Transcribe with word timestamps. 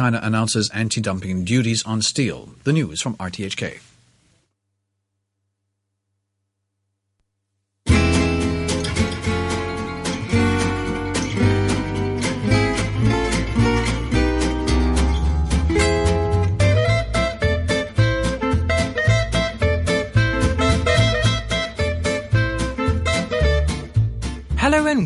China 0.00 0.18
announces 0.22 0.70
anti 0.70 0.98
dumping 1.02 1.44
duties 1.44 1.84
on 1.84 2.00
steel. 2.00 2.48
The 2.64 2.72
news 2.72 3.02
from 3.02 3.16
RTHK. 3.16 3.89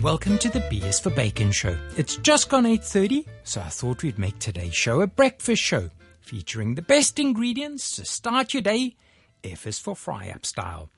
Welcome 0.04 0.36
to 0.36 0.50
the 0.50 0.62
B 0.68 0.80
is 0.80 1.00
for 1.00 1.08
Bacon 1.08 1.50
show. 1.50 1.74
It's 1.96 2.16
just 2.16 2.50
gone 2.50 2.66
8:30, 2.66 3.24
so 3.42 3.62
I 3.62 3.70
thought 3.70 4.02
we'd 4.02 4.18
make 4.18 4.38
today's 4.38 4.74
show 4.74 5.00
a 5.00 5.06
breakfast 5.06 5.62
show 5.62 5.88
featuring 6.20 6.74
the 6.74 6.82
best 6.82 7.18
ingredients 7.18 7.96
to 7.96 8.04
start 8.04 8.52
your 8.52 8.60
day, 8.60 8.96
F 9.42 9.66
is 9.66 9.78
for 9.78 9.96
fry 9.96 10.28
up 10.28 10.44
style. 10.44 10.90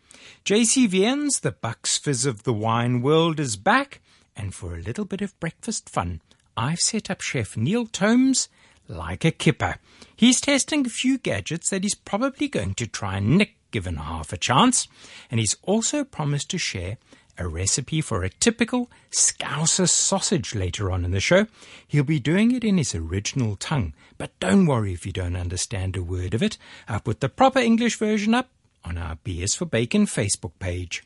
JC 0.44 0.88
Viens, 0.88 1.38
the 1.38 1.52
Bucks 1.52 1.96
Fizz 1.96 2.26
of 2.26 2.42
the 2.42 2.52
wine 2.52 3.00
world 3.00 3.38
is 3.38 3.56
back, 3.56 4.00
and 4.34 4.52
for 4.52 4.74
a 4.74 4.82
little 4.82 5.04
bit 5.04 5.20
of 5.20 5.38
breakfast 5.38 5.88
fun, 5.88 6.20
I've 6.56 6.80
set 6.80 7.08
up 7.08 7.20
chef 7.20 7.56
Neil 7.56 7.86
Tomes 7.86 8.48
like 8.88 9.24
a 9.24 9.30
kipper. 9.30 9.76
He's 10.16 10.40
testing 10.40 10.84
a 10.84 10.90
few 10.90 11.16
gadgets 11.16 11.70
that 11.70 11.84
he's 11.84 11.94
probably 11.94 12.48
going 12.48 12.74
to 12.74 12.88
try 12.88 13.18
and 13.18 13.38
nick 13.38 13.54
given 13.70 13.96
half 13.98 14.32
a 14.32 14.36
chance, 14.36 14.88
and 15.30 15.38
he's 15.38 15.56
also 15.62 16.02
promised 16.02 16.50
to 16.50 16.58
share 16.58 16.98
a 17.38 17.48
recipe 17.48 18.00
for 18.00 18.22
a 18.22 18.30
typical 18.30 18.90
Scouser 19.10 19.88
sausage 19.88 20.54
later 20.54 20.90
on 20.90 21.04
in 21.04 21.10
the 21.10 21.20
show. 21.20 21.46
He'll 21.86 22.04
be 22.04 22.20
doing 22.20 22.52
it 22.52 22.64
in 22.64 22.78
his 22.78 22.94
original 22.94 23.56
tongue, 23.56 23.94
but 24.18 24.38
don't 24.40 24.66
worry 24.66 24.92
if 24.92 25.06
you 25.06 25.12
don't 25.12 25.36
understand 25.36 25.96
a 25.96 26.02
word 26.02 26.34
of 26.34 26.42
it. 26.42 26.58
I'll 26.88 27.00
put 27.00 27.20
the 27.20 27.28
proper 27.28 27.58
English 27.58 27.96
version 27.96 28.34
up 28.34 28.50
on 28.84 28.96
our 28.98 29.18
B 29.24 29.42
is 29.42 29.54
for 29.54 29.64
Bacon 29.64 30.06
Facebook 30.06 30.52
page. 30.58 31.02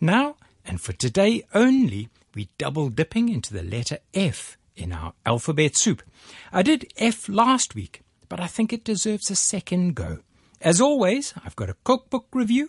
Now, 0.00 0.36
and 0.64 0.80
for 0.80 0.92
today 0.92 1.44
only, 1.54 2.08
we 2.34 2.48
double 2.58 2.88
dipping 2.88 3.28
into 3.28 3.54
the 3.54 3.62
letter 3.62 3.98
F 4.14 4.56
in 4.76 4.92
our 4.92 5.14
alphabet 5.24 5.76
soup. 5.76 6.02
I 6.52 6.62
did 6.62 6.92
F 6.96 7.28
last 7.28 7.74
week, 7.74 8.02
but 8.28 8.40
I 8.40 8.46
think 8.46 8.72
it 8.72 8.84
deserves 8.84 9.30
a 9.30 9.36
second 9.36 9.94
go. 9.94 10.20
As 10.60 10.80
always, 10.80 11.32
I've 11.44 11.56
got 11.56 11.70
a 11.70 11.76
cookbook 11.84 12.26
review 12.32 12.68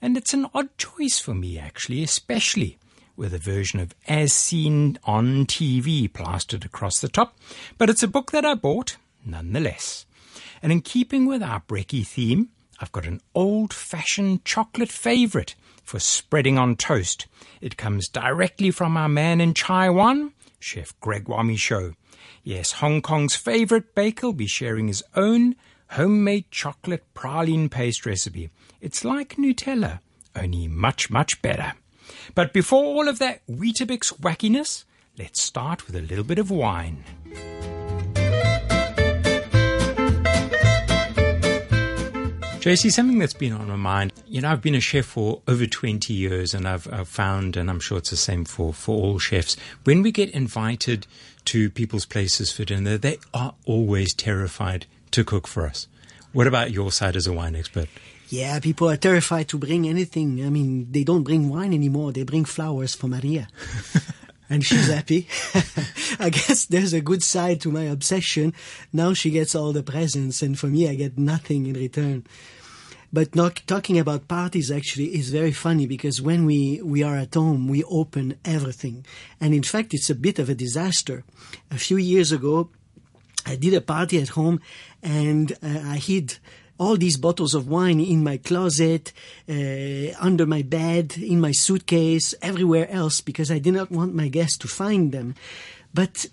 and 0.00 0.16
it's 0.16 0.34
an 0.34 0.46
odd 0.54 0.76
choice 0.78 1.18
for 1.18 1.34
me, 1.34 1.58
actually, 1.58 2.02
especially 2.02 2.78
with 3.16 3.32
a 3.32 3.38
version 3.38 3.80
of 3.80 3.94
As 4.06 4.32
Seen 4.32 4.98
on 5.04 5.46
TV 5.46 6.12
plastered 6.12 6.64
across 6.64 7.00
the 7.00 7.08
top. 7.08 7.36
But 7.78 7.90
it's 7.90 8.02
a 8.02 8.08
book 8.08 8.30
that 8.32 8.44
I 8.44 8.54
bought, 8.54 8.96
nonetheless. 9.24 10.06
And 10.62 10.72
in 10.72 10.82
keeping 10.82 11.26
with 11.26 11.42
our 11.42 11.60
brekkie 11.60 12.06
theme, 12.06 12.50
I've 12.80 12.92
got 12.92 13.06
an 13.06 13.20
old 13.34 13.72
fashioned 13.72 14.44
chocolate 14.44 14.90
favorite 14.90 15.54
for 15.82 15.98
spreading 15.98 16.58
on 16.58 16.76
toast. 16.76 17.26
It 17.60 17.76
comes 17.76 18.08
directly 18.08 18.70
from 18.70 18.96
our 18.96 19.08
man 19.08 19.40
in 19.40 19.54
Taiwan, 19.54 20.32
Chef 20.58 20.98
Gregoire 21.00 21.44
Michaud. 21.44 21.94
Yes, 22.42 22.72
Hong 22.72 23.00
Kong's 23.00 23.34
favorite 23.34 23.94
baker 23.94 24.26
will 24.26 24.34
be 24.34 24.46
sharing 24.46 24.88
his 24.88 25.02
own 25.14 25.56
homemade 25.90 26.50
chocolate 26.50 27.04
praline 27.14 27.70
paste 27.70 28.06
recipe. 28.06 28.50
It's 28.80 29.04
like 29.04 29.36
Nutella, 29.36 30.00
only 30.34 30.68
much, 30.68 31.10
much 31.10 31.40
better. 31.42 31.74
But 32.34 32.52
before 32.52 32.84
all 32.84 33.08
of 33.08 33.18
that 33.18 33.46
Weetabix 33.46 34.18
wackiness, 34.20 34.84
let's 35.18 35.42
start 35.42 35.86
with 35.86 35.96
a 35.96 36.02
little 36.02 36.24
bit 36.24 36.38
of 36.38 36.50
wine. 36.50 37.04
JC, 42.66 42.90
something 42.90 43.20
that's 43.20 43.32
been 43.32 43.52
on 43.52 43.68
my 43.68 43.76
mind, 43.76 44.12
you 44.26 44.40
know, 44.40 44.50
I've 44.50 44.60
been 44.60 44.74
a 44.74 44.80
chef 44.80 45.04
for 45.04 45.40
over 45.46 45.66
20 45.66 46.12
years 46.12 46.52
and 46.52 46.66
I've, 46.66 46.92
I've, 46.92 47.06
found, 47.06 47.56
and 47.56 47.70
I'm 47.70 47.78
sure 47.78 47.98
it's 47.98 48.10
the 48.10 48.16
same 48.16 48.44
for, 48.44 48.74
for 48.74 48.96
all 48.96 49.18
chefs, 49.20 49.56
when 49.84 50.02
we 50.02 50.10
get 50.10 50.30
invited 50.30 51.06
to 51.44 51.70
people's 51.70 52.06
places 52.06 52.50
for 52.50 52.64
dinner, 52.64 52.98
they 52.98 53.18
are 53.32 53.54
always 53.66 54.12
terrified 54.12 54.86
to 55.12 55.24
cook 55.24 55.46
for 55.46 55.66
us. 55.66 55.88
What 56.32 56.46
about 56.46 56.70
your 56.70 56.92
side 56.92 57.16
as 57.16 57.26
a 57.26 57.32
wine 57.32 57.56
expert? 57.56 57.88
Yeah, 58.28 58.58
people 58.60 58.90
are 58.90 58.96
terrified 58.96 59.48
to 59.48 59.58
bring 59.58 59.88
anything. 59.88 60.44
I 60.44 60.50
mean, 60.50 60.90
they 60.90 61.04
don't 61.04 61.22
bring 61.22 61.48
wine 61.48 61.72
anymore. 61.72 62.12
They 62.12 62.24
bring 62.24 62.44
flowers 62.44 62.94
for 62.94 63.06
Maria. 63.06 63.48
and 64.50 64.64
she's 64.64 64.88
happy. 64.88 65.28
I 66.18 66.30
guess 66.30 66.66
there's 66.66 66.92
a 66.92 67.00
good 67.00 67.22
side 67.22 67.60
to 67.62 67.70
my 67.70 67.84
obsession. 67.84 68.52
Now 68.92 69.12
she 69.12 69.30
gets 69.30 69.54
all 69.54 69.72
the 69.72 69.82
presents 69.82 70.42
and 70.42 70.58
for 70.58 70.66
me 70.66 70.88
I 70.88 70.94
get 70.94 71.18
nothing 71.18 71.66
in 71.66 71.74
return. 71.74 72.26
But 73.12 73.34
not 73.36 73.62
talking 73.66 73.98
about 73.98 74.28
parties 74.28 74.70
actually 74.70 75.16
is 75.16 75.30
very 75.30 75.52
funny 75.52 75.86
because 75.86 76.20
when 76.20 76.44
we, 76.44 76.82
we 76.82 77.02
are 77.02 77.16
at 77.16 77.34
home, 77.34 77.68
we 77.68 77.84
open 77.84 78.36
everything. 78.44 79.06
And 79.40 79.54
in 79.54 79.62
fact, 79.62 79.94
it's 79.94 80.10
a 80.10 80.14
bit 80.14 80.38
of 80.38 80.50
a 80.50 80.54
disaster. 80.54 81.24
A 81.70 81.78
few 81.78 81.96
years 81.96 82.32
ago, 82.32 82.70
I 83.46 83.54
did 83.54 83.74
a 83.74 83.80
party 83.80 84.20
at 84.20 84.30
home 84.30 84.60
and 85.06 85.52
uh, 85.62 85.82
I 85.84 85.96
hid 85.98 86.38
all 86.78 86.96
these 86.96 87.16
bottles 87.16 87.54
of 87.54 87.68
wine 87.68 88.00
in 88.00 88.22
my 88.22 88.36
closet, 88.36 89.12
uh, 89.48 90.12
under 90.20 90.44
my 90.44 90.62
bed, 90.62 91.16
in 91.16 91.40
my 91.40 91.52
suitcase, 91.52 92.34
everywhere 92.42 92.90
else 92.90 93.20
because 93.20 93.50
I 93.50 93.58
did 93.58 93.72
not 93.74 93.90
want 93.90 94.14
my 94.14 94.28
guests 94.28 94.58
to 94.58 94.68
find 94.68 95.12
them. 95.12 95.36
But 95.94 96.26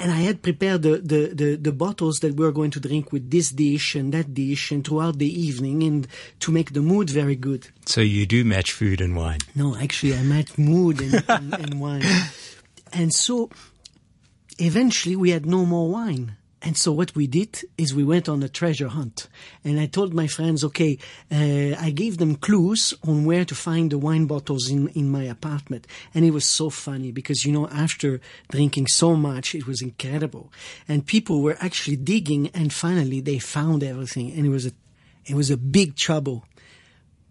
and 0.00 0.12
I 0.12 0.18
had 0.18 0.42
prepared 0.42 0.82
the, 0.82 0.98
the, 0.98 1.34
the, 1.34 1.56
the, 1.56 1.72
bottles 1.72 2.20
that 2.20 2.36
we 2.36 2.44
were 2.44 2.52
going 2.52 2.70
to 2.70 2.78
drink 2.78 3.10
with 3.10 3.32
this 3.32 3.50
dish 3.50 3.96
and 3.96 4.14
that 4.14 4.32
dish 4.32 4.70
and 4.70 4.86
throughout 4.86 5.18
the 5.18 5.26
evening 5.26 5.82
and 5.82 6.06
to 6.38 6.52
make 6.52 6.72
the 6.72 6.82
mood 6.82 7.10
very 7.10 7.34
good. 7.34 7.66
So 7.84 8.00
you 8.00 8.24
do 8.24 8.44
match 8.44 8.70
food 8.70 9.00
and 9.00 9.16
wine? 9.16 9.40
No, 9.56 9.74
actually 9.74 10.14
I 10.14 10.22
match 10.22 10.56
mood 10.56 11.00
and, 11.00 11.24
and, 11.28 11.54
and 11.54 11.80
wine. 11.80 12.04
And 12.90 13.12
so 13.12 13.50
eventually 14.58 15.14
we 15.14 15.28
had 15.28 15.44
no 15.44 15.66
more 15.66 15.90
wine. 15.90 16.37
And 16.60 16.76
so 16.76 16.90
what 16.90 17.14
we 17.14 17.28
did 17.28 17.60
is 17.76 17.94
we 17.94 18.02
went 18.02 18.28
on 18.28 18.42
a 18.42 18.48
treasure 18.48 18.88
hunt. 18.88 19.28
And 19.62 19.78
I 19.78 19.86
told 19.86 20.12
my 20.12 20.26
friends, 20.26 20.64
okay, 20.64 20.98
uh, 21.30 21.76
I 21.78 21.90
gave 21.94 22.18
them 22.18 22.34
clues 22.34 22.94
on 23.06 23.24
where 23.24 23.44
to 23.44 23.54
find 23.54 23.92
the 23.92 23.98
wine 23.98 24.26
bottles 24.26 24.68
in, 24.68 24.88
in 24.88 25.08
my 25.08 25.22
apartment. 25.22 25.86
And 26.14 26.24
it 26.24 26.32
was 26.32 26.44
so 26.44 26.68
funny 26.68 27.12
because, 27.12 27.44
you 27.44 27.52
know, 27.52 27.68
after 27.68 28.20
drinking 28.50 28.88
so 28.88 29.14
much, 29.14 29.54
it 29.54 29.68
was 29.68 29.80
incredible. 29.82 30.52
And 30.88 31.06
people 31.06 31.42
were 31.42 31.56
actually 31.60 31.96
digging 31.96 32.48
and 32.48 32.72
finally 32.72 33.20
they 33.20 33.38
found 33.38 33.84
everything. 33.84 34.32
And 34.32 34.44
it 34.44 34.50
was 34.50 34.66
a, 34.66 34.72
it 35.26 35.34
was 35.34 35.50
a 35.50 35.56
big 35.56 35.94
trouble. 35.94 36.44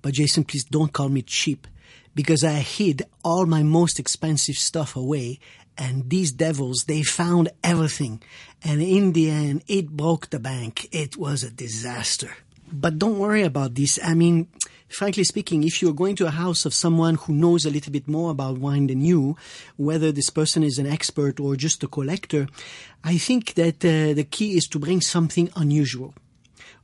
But 0.02 0.14
Jason, 0.14 0.46
please 0.46 0.64
don't 0.64 0.94
call 0.94 1.10
me 1.10 1.22
cheap 1.22 1.68
because 2.16 2.44
I 2.44 2.54
hid 2.54 3.04
all 3.26 3.46
my 3.46 3.62
most 3.62 4.00
expensive 4.00 4.56
stuff 4.56 4.96
away 4.96 5.40
and 5.78 6.10
these 6.10 6.32
devils, 6.32 6.86
they 6.88 7.04
found 7.04 7.50
everything. 7.64 8.22
And 8.64 8.82
in 8.82 9.14
the 9.14 9.30
end, 9.30 9.64
it 9.68 9.90
broke 9.90 10.30
the 10.30 10.40
bank. 10.40 10.88
It 10.92 11.18
was 11.18 11.44
a 11.44 11.52
disaster. 11.52 12.36
But 12.72 13.00
don't 13.00 13.20
worry 13.20 13.44
about 13.44 13.76
this. 13.76 14.00
I 14.04 14.14
mean, 14.14 14.48
frankly 14.90 15.24
speaking, 15.24 15.64
if 15.64 15.82
you're 15.82 15.94
going 15.94 16.16
to 16.18 16.28
a 16.28 16.32
house 16.32 16.66
of 16.66 16.74
someone 16.74 17.16
who 17.16 17.34
knows 17.34 17.66
a 17.66 17.70
little 17.70 17.92
bit 17.92 18.08
more 18.08 18.32
about 18.32 18.58
wine 18.58 18.88
than 18.88 19.02
you, 19.02 19.38
whether 19.78 20.12
this 20.12 20.30
person 20.30 20.64
is 20.64 20.80
an 20.80 20.88
expert 20.88 21.40
or 21.40 21.56
just 21.56 21.84
a 21.84 21.88
collector, 21.88 22.48
I 23.04 23.18
think 23.18 23.54
that 23.54 23.86
uh, 23.86 24.14
the 24.14 24.28
key 24.30 24.58
is 24.58 24.68
to 24.70 24.80
bring 24.80 25.02
something 25.02 25.50
unusual. 25.56 26.14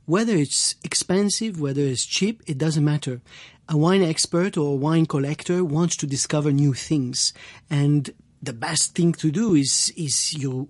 Whether 0.06 0.36
it's 0.36 0.74
expensive, 0.84 1.60
whether 1.60 1.80
it's 1.80 2.04
cheap, 2.04 2.42
it 2.46 2.58
doesn't 2.58 2.84
matter. 2.84 3.20
A 3.68 3.76
wine 3.76 4.02
expert 4.02 4.58
or 4.58 4.74
a 4.74 4.76
wine 4.76 5.06
collector 5.06 5.64
wants 5.64 5.96
to 5.96 6.06
discover 6.06 6.52
new 6.52 6.74
things. 6.74 7.32
And 7.70 8.10
the 8.44 8.52
best 8.52 8.94
thing 8.94 9.12
to 9.12 9.30
do 9.30 9.54
is 9.54 9.92
is 9.96 10.34
you 10.34 10.68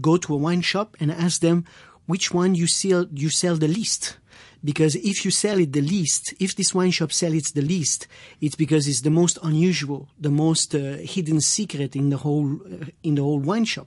go 0.00 0.16
to 0.16 0.34
a 0.34 0.36
wine 0.36 0.60
shop 0.60 0.96
and 1.00 1.10
ask 1.10 1.40
them 1.40 1.64
which 2.06 2.32
one 2.32 2.54
you 2.54 2.66
sell 2.66 3.06
you 3.12 3.30
sell 3.30 3.56
the 3.56 3.68
least. 3.68 4.18
Because 4.64 4.96
if 4.96 5.24
you 5.24 5.30
sell 5.30 5.58
it 5.60 5.72
the 5.72 5.80
least 5.80 6.34
if 6.40 6.56
this 6.56 6.74
wine 6.74 6.90
shop 6.90 7.12
sells 7.12 7.34
it 7.34 7.54
the 7.54 7.62
least 7.62 8.08
it's 8.40 8.56
because 8.56 8.88
it's 8.88 9.02
the 9.02 9.10
most 9.10 9.38
unusual 9.42 10.08
the 10.18 10.30
most 10.30 10.74
uh, 10.74 10.96
hidden 11.14 11.40
secret 11.40 11.94
in 11.94 12.10
the 12.10 12.16
whole 12.16 12.56
uh, 12.66 12.86
in 13.04 13.14
the 13.14 13.22
whole 13.22 13.38
wine 13.38 13.64
shop 13.64 13.86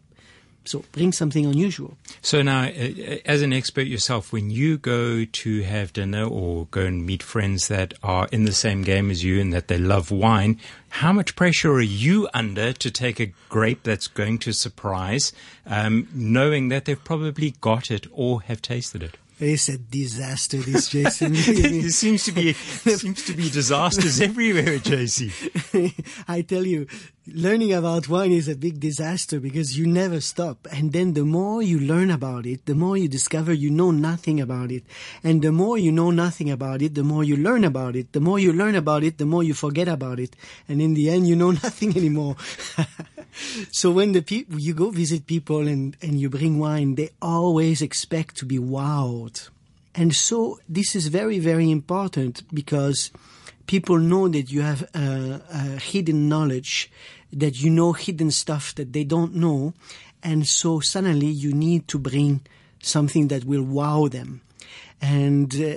so 0.65 0.83
bring 0.91 1.11
something 1.11 1.45
unusual. 1.45 1.97
So 2.21 2.41
now, 2.41 2.65
uh, 2.65 3.17
as 3.25 3.41
an 3.41 3.53
expert 3.53 3.87
yourself, 3.87 4.31
when 4.31 4.51
you 4.51 4.77
go 4.77 5.25
to 5.25 5.61
have 5.63 5.93
dinner 5.93 6.25
or 6.25 6.67
go 6.67 6.81
and 6.81 7.05
meet 7.05 7.23
friends 7.23 7.67
that 7.67 7.93
are 8.03 8.27
in 8.31 8.45
the 8.45 8.51
same 8.51 8.83
game 8.83 9.09
as 9.09 9.23
you 9.23 9.41
and 9.41 9.51
that 9.53 9.67
they 9.67 9.77
love 9.77 10.11
wine, 10.11 10.59
how 10.89 11.11
much 11.13 11.35
pressure 11.35 11.71
are 11.73 11.81
you 11.81 12.27
under 12.33 12.73
to 12.73 12.91
take 12.91 13.19
a 13.19 13.33
grape 13.49 13.83
that's 13.83 14.07
going 14.07 14.37
to 14.39 14.53
surprise, 14.53 15.33
um, 15.65 16.07
knowing 16.13 16.69
that 16.69 16.85
they've 16.85 17.03
probably 17.03 17.55
got 17.61 17.89
it 17.89 18.05
or 18.11 18.41
have 18.43 18.61
tasted 18.61 19.01
it? 19.01 19.17
It's 19.43 19.69
a 19.69 19.79
disaster, 19.79 20.57
this 20.57 20.89
Jason. 20.89 21.33
there 21.33 21.89
seems 21.89 22.25
to 22.25 22.31
be 22.31 22.53
seems 22.53 23.25
to 23.25 23.33
be 23.33 23.49
disasters 23.49 24.21
everywhere, 24.29 24.77
JC. 24.77 25.33
I 26.27 26.43
tell 26.43 26.63
you, 26.63 26.85
learning 27.25 27.73
about 27.73 28.07
wine 28.07 28.31
is 28.31 28.47
a 28.47 28.55
big 28.55 28.79
disaster 28.79 29.39
because 29.39 29.79
you 29.79 29.87
never 29.87 30.21
stop. 30.21 30.67
And 30.71 30.93
then 30.93 31.13
the 31.13 31.25
more 31.25 31.63
you 31.63 31.79
learn 31.79 32.11
about 32.11 32.45
it, 32.45 32.67
the 32.67 32.75
more 32.75 32.95
you 32.95 33.07
discover 33.07 33.51
you 33.51 33.71
know 33.71 33.89
nothing 33.89 34.39
about 34.39 34.69
it. 34.71 34.83
And 35.23 35.41
the 35.41 35.51
more 35.51 35.75
you 35.75 35.91
know 35.91 36.11
nothing 36.11 36.51
about 36.51 36.83
it, 36.83 36.93
the 36.93 37.03
more 37.03 37.23
you 37.23 37.35
learn 37.35 37.63
about 37.63 37.95
it. 37.95 38.13
The 38.13 38.21
more 38.21 38.37
you 38.37 38.53
learn 38.53 38.75
about 38.75 39.03
it, 39.03 39.17
the 39.17 39.25
more 39.25 39.41
you 39.41 39.55
forget 39.55 39.87
about 39.87 40.19
it. 40.19 40.35
And 40.69 40.79
in 40.83 40.93
the 40.93 41.09
end, 41.09 41.27
you 41.27 41.35
know 41.35 41.51
nothing 41.65 41.97
anymore. 41.97 42.35
so 43.71 43.91
when 43.91 44.11
the 44.11 44.21
people, 44.21 44.59
you 44.59 44.73
go 44.73 44.89
visit 44.89 45.25
people 45.25 45.67
and, 45.67 45.95
and 46.01 46.19
you 46.19 46.29
bring 46.29 46.59
wine, 46.59 46.95
they 46.95 47.09
always 47.21 47.81
expect 47.81 48.37
to 48.37 48.45
be 48.45 48.57
wowed. 48.57 49.49
And 49.93 50.15
so 50.15 50.59
this 50.69 50.95
is 50.95 51.07
very, 51.07 51.39
very 51.39 51.69
important 51.69 52.43
because 52.53 53.11
people 53.67 53.97
know 53.97 54.27
that 54.27 54.51
you 54.51 54.61
have 54.61 54.83
a, 54.93 55.41
a 55.53 55.61
hidden 55.79 56.29
knowledge, 56.29 56.91
that 57.33 57.61
you 57.61 57.69
know 57.69 57.93
hidden 57.93 58.31
stuff 58.31 58.73
that 58.75 58.93
they 58.93 59.03
don't 59.03 59.35
know. 59.35 59.73
And 60.23 60.47
so 60.47 60.79
suddenly 60.79 61.27
you 61.27 61.53
need 61.53 61.87
to 61.89 61.99
bring 61.99 62.41
something 62.81 63.27
that 63.27 63.45
will 63.45 63.63
wow 63.63 64.07
them. 64.07 64.41
And 65.01 65.53
uh, 65.55 65.75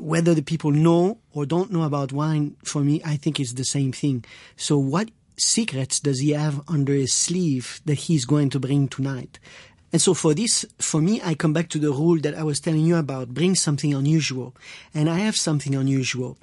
whether 0.00 0.34
the 0.34 0.42
people 0.42 0.70
know 0.70 1.18
or 1.32 1.46
don't 1.46 1.70
know 1.70 1.82
about 1.82 2.12
wine, 2.12 2.56
for 2.64 2.82
me, 2.82 3.02
I 3.04 3.16
think 3.16 3.38
it's 3.38 3.52
the 3.52 3.64
same 3.64 3.92
thing. 3.92 4.24
So 4.56 4.78
what 4.78 5.10
secrets 5.36 6.00
does 6.00 6.20
he 6.20 6.30
have 6.30 6.60
under 6.68 6.92
his 6.92 7.12
sleeve 7.12 7.80
that 7.84 7.94
he's 7.94 8.24
going 8.24 8.50
to 8.50 8.60
bring 8.60 8.88
tonight? 8.88 9.38
And 9.92 10.02
so 10.02 10.14
for 10.14 10.34
this, 10.34 10.66
for 10.78 11.00
me, 11.00 11.20
I 11.24 11.34
come 11.34 11.52
back 11.52 11.68
to 11.70 11.78
the 11.78 11.92
rule 11.92 12.18
that 12.20 12.34
I 12.34 12.42
was 12.42 12.60
telling 12.60 12.84
you 12.84 12.96
about, 12.96 13.28
bring 13.28 13.54
something 13.54 13.94
unusual. 13.94 14.54
And 14.92 15.08
I 15.08 15.18
have 15.20 15.36
something 15.36 15.74
unusual. 15.74 16.36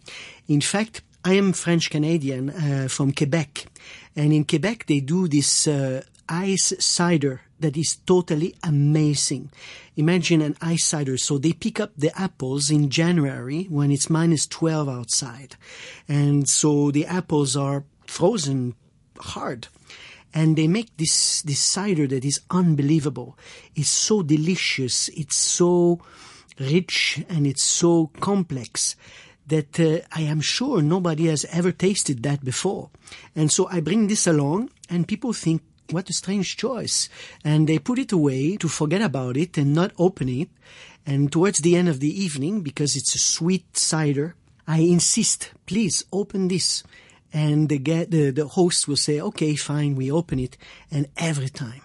In 0.48 0.62
fact, 0.62 1.02
I 1.26 1.34
am 1.34 1.54
French 1.54 1.90
Canadian 1.90 2.50
uh, 2.50 2.88
from 2.90 3.12
Quebec. 3.12 3.66
And 4.16 4.34
in 4.34 4.46
Quebec, 4.46 4.86
they 4.88 5.02
do 5.02 5.28
this 5.28 5.68
uh, 5.68 6.04
ice 6.28 6.74
cider 6.80 7.42
that 7.60 7.78
is 7.78 7.98
totally 8.06 8.56
amazing. 8.64 9.52
Imagine 9.96 10.42
an 10.42 10.58
ice 10.62 10.86
cider. 10.86 11.18
So 11.18 11.38
they 11.38 11.54
pick 11.54 11.80
up 11.80 11.92
the 11.98 12.12
apples 12.20 12.70
in 12.70 12.90
January 12.90 13.66
when 13.66 13.92
it's 13.92 14.10
minus 14.10 14.48
12 14.48 14.90
outside. 14.90 15.56
And 16.08 16.48
so 16.48 16.92
the 16.92 17.06
apples 17.06 17.56
are 17.56 17.84
frozen 18.06 18.76
hard 19.20 19.68
and 20.34 20.56
they 20.56 20.68
make 20.68 20.96
this 20.98 21.42
this 21.44 21.60
cider 21.60 22.08
that 22.08 22.26
is 22.26 22.42
unbelievable. 22.50 23.38
It's 23.76 23.90
so 23.90 24.24
delicious. 24.24 25.10
It's 25.10 25.36
so 25.36 26.00
rich 26.60 27.24
and 27.30 27.46
it's 27.46 27.64
so 27.64 28.08
complex 28.20 28.96
that 29.48 29.80
uh, 29.80 30.00
I 30.12 30.22
am 30.22 30.42
sure 30.42 30.82
nobody 30.82 31.28
has 31.28 31.46
ever 31.46 31.72
tasted 31.72 32.24
that 32.24 32.44
before. 32.44 32.90
And 33.36 33.52
so 33.52 33.68
I 33.70 33.82
bring 33.82 34.08
this 34.08 34.26
along, 34.26 34.70
and 34.90 35.08
people 35.08 35.34
think, 35.34 35.62
what 35.90 36.10
a 36.10 36.14
strange 36.14 36.56
choice. 36.56 37.10
And 37.44 37.68
they 37.68 37.78
put 37.78 38.00
it 38.00 38.14
away 38.14 38.56
to 38.58 38.70
forget 38.70 39.02
about 39.02 39.36
it 39.36 39.58
and 39.58 39.74
not 39.74 39.92
open 39.98 40.30
it. 40.30 40.50
And 41.06 41.30
towards 41.30 41.60
the 41.60 41.76
end 41.76 41.90
of 41.90 42.00
the 42.00 42.24
evening, 42.24 42.62
because 42.62 42.96
it's 42.96 43.16
a 43.16 43.20
sweet 43.20 43.76
cider, 43.76 44.36
I 44.66 44.80
insist, 44.80 45.52
please 45.66 46.06
open 46.14 46.48
this 46.48 46.84
and 47.34 47.68
the, 47.68 47.80
the, 47.80 48.30
the 48.30 48.48
host 48.48 48.88
will 48.88 48.96
say, 48.96 49.20
okay, 49.20 49.56
fine, 49.56 49.96
we 49.96 50.12
open 50.12 50.40
it. 50.40 50.56
And 50.92 51.08
every 51.18 51.50
time, 51.50 51.82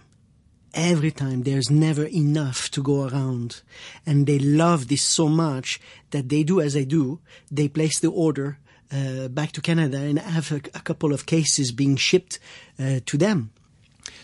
every 0.74 1.10
time 1.10 1.42
there's 1.42 1.70
never 1.70 2.04
enough 2.04 2.70
to 2.72 2.82
go 2.82 3.08
around. 3.08 3.62
And 4.04 4.26
they 4.26 4.38
love 4.38 4.88
this 4.88 5.02
so 5.02 5.26
much 5.26 5.80
that 6.10 6.28
they 6.28 6.42
do 6.42 6.60
as 6.60 6.76
I 6.76 6.84
do. 6.84 7.20
They 7.50 7.68
place 7.68 7.98
the 7.98 8.10
order 8.10 8.58
uh, 8.92 9.28
back 9.28 9.52
to 9.52 9.62
Canada 9.62 9.98
and 9.98 10.18
have 10.18 10.52
a, 10.52 10.56
a 10.74 10.80
couple 10.80 11.14
of 11.14 11.24
cases 11.24 11.72
being 11.72 11.96
shipped 11.96 12.38
uh, 12.78 13.00
to 13.06 13.16
them. 13.16 13.50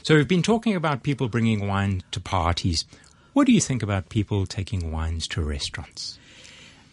So 0.03 0.15
we've 0.15 0.29
been 0.29 0.43
talking 0.43 0.77
about 0.77 1.03
people 1.03 1.29
bringing 1.29 1.67
wine 1.67 2.03
to 2.11 2.21
parties. 2.21 2.85
What 3.33 3.47
do 3.47 3.53
you 3.53 3.61
think 3.61 3.83
about 3.83 4.11
people 4.11 4.47
taking 4.47 4.93
wines 4.93 5.27
to 5.29 5.43
restaurants? 5.43 6.19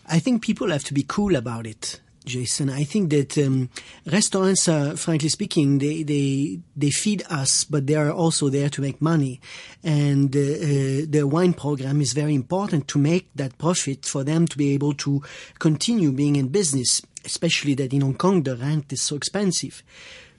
I 0.07 0.19
think 0.19 0.41
people 0.41 0.71
have 0.71 0.85
to 0.85 0.93
be 0.93 1.05
cool 1.07 1.35
about 1.35 1.67
it. 1.67 1.99
Jason. 2.25 2.69
I 2.69 2.83
think 2.83 3.09
that 3.09 3.37
um, 3.37 3.69
restaurants, 4.05 4.67
uh, 4.67 4.95
frankly 4.95 5.29
speaking, 5.29 5.79
they, 5.79 6.03
they 6.03 6.59
they 6.75 6.91
feed 6.91 7.23
us, 7.29 7.63
but 7.63 7.87
they 7.87 7.95
are 7.95 8.11
also 8.11 8.49
there 8.49 8.69
to 8.69 8.81
make 8.81 9.01
money. 9.01 9.41
And 9.83 10.35
uh, 10.35 10.39
uh, 10.39 11.05
the 11.09 11.23
wine 11.23 11.53
program 11.53 12.01
is 12.01 12.13
very 12.13 12.35
important 12.35 12.87
to 12.89 12.99
make 12.99 13.29
that 13.35 13.57
profit 13.57 14.05
for 14.05 14.23
them 14.23 14.47
to 14.47 14.57
be 14.57 14.73
able 14.73 14.93
to 14.95 15.23
continue 15.59 16.11
being 16.11 16.35
in 16.35 16.49
business. 16.49 17.01
Especially 17.23 17.75
that 17.75 17.93
in 17.93 18.01
Hong 18.01 18.15
Kong 18.15 18.43
the 18.43 18.55
rent 18.55 18.91
is 18.91 19.01
so 19.01 19.15
expensive. 19.15 19.83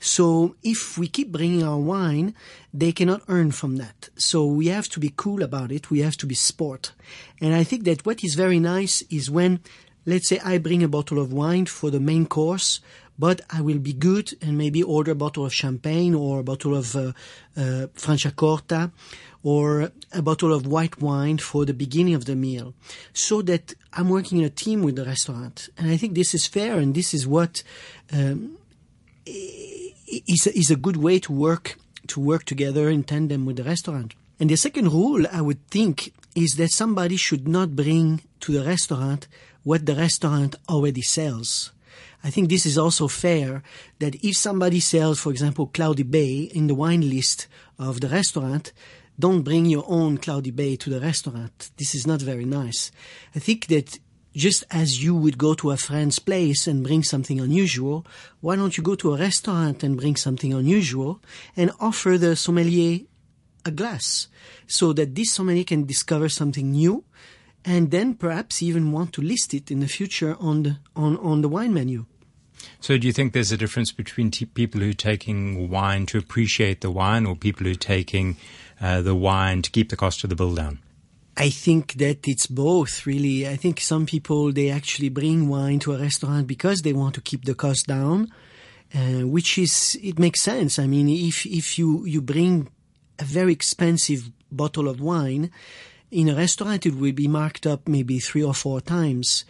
So 0.01 0.57
if 0.65 0.99
we 0.99 1.07
keep 1.07 1.31
bringing 1.31 1.63
our 1.63 1.79
wine, 1.79 2.35
they 2.75 2.91
cannot 2.91 3.23
earn 3.29 3.53
from 3.53 3.77
that. 3.77 4.09
So 4.17 4.45
we 4.45 4.67
have 4.67 4.89
to 4.89 4.99
be 4.99 5.13
cool 5.15 5.45
about 5.45 5.71
it. 5.71 5.93
We 5.93 6.01
have 6.01 6.17
to 6.17 6.27
be 6.27 6.35
sport. 6.35 6.93
And 7.41 7.55
I 7.55 7.63
think 7.63 7.85
that 7.85 8.05
what 8.05 8.25
is 8.25 8.35
very 8.35 8.59
nice 8.59 9.03
is 9.11 9.31
when 9.31 9.61
let's 10.07 10.29
say 10.29 10.39
I 10.45 10.59
bring 10.59 10.83
a 10.83 10.89
bottle 10.89 11.19
of 11.19 11.33
wine 11.33 11.67
for 11.67 11.91
the 11.91 12.01
main 12.01 12.27
course, 12.27 12.81
but 13.19 13.41
I 13.51 13.61
will 13.61 13.79
be 13.79 13.93
good 13.93 14.35
and 14.41 14.59
maybe 14.59 14.83
order 14.83 15.13
a 15.13 15.15
bottle 15.15 15.45
of 15.45 15.55
champagne 15.55 16.15
or 16.15 16.41
a 16.41 16.45
bottle 16.45 16.75
of 16.75 16.97
uh, 16.97 17.13
uh, 17.57 17.87
Franciacorta 17.95 18.91
or 19.43 19.93
a 20.13 20.23
bottle 20.23 20.53
of 20.53 20.67
white 20.67 21.01
wine 21.01 21.39
for 21.39 21.65
the 21.65 21.75
beginning 21.75 22.15
of 22.15 22.25
the 22.25 22.37
meal 22.37 22.75
so 23.13 23.43
that 23.43 23.75
I'm 23.93 24.09
working 24.09 24.39
in 24.39 24.45
a 24.45 24.51
team 24.51 24.83
with 24.83 24.97
the 24.97 25.05
restaurant. 25.05 25.69
And 25.77 25.91
I 25.91 25.97
think 25.97 26.15
this 26.15 26.35
is 26.35 26.47
fair 26.47 26.79
and 26.79 26.95
this 26.95 27.13
is 27.13 27.27
what 27.27 27.63
um, 28.13 28.57
is, 29.27 30.47
a, 30.47 30.59
is 30.59 30.71
a 30.71 30.77
good 30.77 30.97
way 30.97 31.19
to 31.21 31.33
work 31.33 31.77
to 32.09 32.21
work 32.21 32.45
together 32.45 32.89
in 32.89 33.05
tandem 33.05 33.47
with 33.47 33.57
the 33.57 33.63
restaurant. 33.63 34.15
And 34.41 34.51
the 34.51 34.57
second 34.57 34.93
rule 34.93 35.25
I 35.31 35.41
would 35.41 35.65
think 35.69 36.13
is 36.35 36.55
that 36.55 36.73
somebody 36.73 37.17
should 37.17 37.47
not 37.47 37.77
bring 37.77 38.23
to 38.41 38.53
the 38.53 38.65
restaurant 38.65 39.29
what 39.63 39.87
the 39.87 39.95
restaurant 39.95 40.57
already 40.69 41.03
sells. 41.03 41.73
I 42.25 42.31
think 42.31 42.49
this 42.49 42.67
is 42.67 42.79
also 42.79 43.09
fair 43.09 43.63
that 43.99 44.15
if 44.25 44.37
somebody 44.37 44.81
sells, 44.81 45.19
for 45.21 45.31
example, 45.31 45.67
Cloudy 45.67 46.05
Bay 46.05 46.51
in 46.55 46.69
the 46.69 46.75
wine 46.75 47.09
list 47.09 47.49
of 47.79 48.01
the 48.01 48.09
restaurant, 48.09 48.73
don't 49.19 49.43
bring 49.43 49.67
your 49.67 49.85
own 49.89 50.19
Cloudy 50.19 50.51
Bay 50.51 50.77
to 50.77 50.91
the 50.91 51.01
restaurant. 51.01 51.71
This 51.77 51.95
is 51.95 52.07
not 52.07 52.21
very 52.21 52.45
nice. 52.45 52.93
I 53.35 53.41
think 53.41 53.67
that 53.67 53.99
just 54.35 54.65
as 54.71 55.03
you 55.03 55.15
would 55.15 55.37
go 55.37 55.55
to 55.55 55.73
a 55.73 55.77
friend's 55.77 56.19
place 56.19 56.67
and 56.67 56.85
bring 56.85 57.03
something 57.03 57.41
unusual, 57.41 58.07
why 58.41 58.57
don't 58.57 58.77
you 58.77 58.83
go 58.83 58.95
to 58.95 59.15
a 59.15 59.19
restaurant 59.19 59.83
and 59.83 59.99
bring 59.99 60.17
something 60.17 60.55
unusual 60.55 61.21
and 61.57 61.71
offer 61.81 62.17
the 62.17 62.35
sommelier 62.37 63.01
a 63.65 63.71
glass 63.71 64.29
so 64.67 64.93
that 64.93 65.15
this 65.15 65.33
sommelier 65.33 65.65
can 65.65 65.85
discover 65.85 66.29
something 66.29 66.73
new 66.73 67.05
and 67.65 67.91
then 67.91 68.15
perhaps 68.15 68.63
even 68.63 68.93
want 68.93 69.13
to 69.15 69.23
list 69.23 69.55
it 69.55 69.71
in 69.71 69.81
the 69.81 69.89
future 69.89 70.37
on 70.41 70.63
the 70.63 70.79
on, 70.97 71.17
on 71.19 71.43
the 71.43 71.49
wine 71.49 71.73
menu. 71.73 72.07
So, 72.81 72.99
do 72.99 73.07
you 73.07 73.13
think 73.13 73.33
there's 73.33 73.53
a 73.53 73.57
difference 73.57 73.93
between 73.93 74.31
t- 74.31 74.45
people 74.45 74.81
who 74.81 74.91
are 74.91 74.95
taking 74.95 75.69
wine 75.69 76.07
to 76.07 76.19
appreciate 76.19 76.81
the 76.81 76.91
wine, 76.91 77.27
or 77.27 77.35
people 77.35 77.65
who 77.65 77.73
are 77.73 77.77
taking 77.77 78.37
uh, 78.81 79.03
the 79.03 79.15
wine 79.15 79.63
to 79.63 79.71
keep 79.71 79.89
the 79.89 79.97
cost 79.97 80.25
of 80.25 80.31
the 80.31 80.37
bill 80.37 80.55
down? 80.55 80.79
I 81.37 81.49
think 81.49 81.95
that 81.95 82.29
it's 82.29 82.47
both, 82.47 83.07
really. 83.07 83.49
I 83.49 83.57
think 83.57 83.81
some 83.81 84.07
people 84.07 84.53
they 84.53 84.71
actually 84.71 85.09
bring 85.09 85.49
wine 85.49 85.79
to 85.81 85.95
a 85.95 85.99
restaurant 85.99 86.47
because 86.47 86.83
they 86.83 86.93
want 86.93 87.15
to 87.15 87.21
keep 87.21 87.45
the 87.45 87.55
cost 87.55 87.87
down, 87.87 88.33
uh, 88.95 89.27
which 89.27 89.59
is 89.59 89.99
it 90.03 90.19
makes 90.19 90.41
sense. 90.43 90.79
I 90.79 90.87
mean, 90.87 91.09
if 91.09 91.47
if 91.47 91.79
you 91.79 92.05
you 92.05 92.21
bring 92.21 92.69
a 93.19 93.25
very 93.25 93.53
expensive 93.53 94.31
bottle 94.51 94.89
of 94.89 95.01
wine 95.01 95.51
in 96.13 96.29
a 96.29 96.35
restaurant, 96.35 96.85
it 96.87 96.95
will 96.95 97.13
be 97.13 97.27
marked 97.27 97.67
up 97.67 97.89
maybe 97.89 98.19
three 98.19 98.45
or 98.45 98.55
four 98.55 98.81
times. 98.81 99.45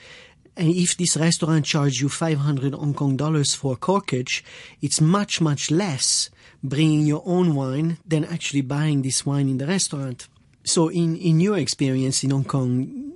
And 0.57 0.69
if 0.69 0.97
this 0.97 1.17
restaurant 1.17 1.65
charges 1.65 2.01
you 2.01 2.09
500 2.09 2.75
Hong 2.75 2.95
Kong 2.95 3.17
dollars 3.17 3.55
for 3.55 3.77
corkage, 3.77 4.43
it's 4.81 5.01
much, 5.01 5.41
much 5.41 5.71
less 5.71 6.31
bringing 6.63 7.07
your 7.07 7.23
own 7.27 7.57
wine 7.57 7.99
than 8.07 8.25
actually 8.25 8.61
buying 8.61 9.03
this 9.03 9.27
wine 9.27 9.49
in 9.49 9.59
the 9.59 9.67
restaurant. 9.67 10.29
So 10.63 10.89
in, 10.89 11.17
in 11.17 11.41
your 11.41 11.59
experience 11.59 12.23
in 12.23 12.31
Hong 12.31 12.45
Kong, 12.45 13.13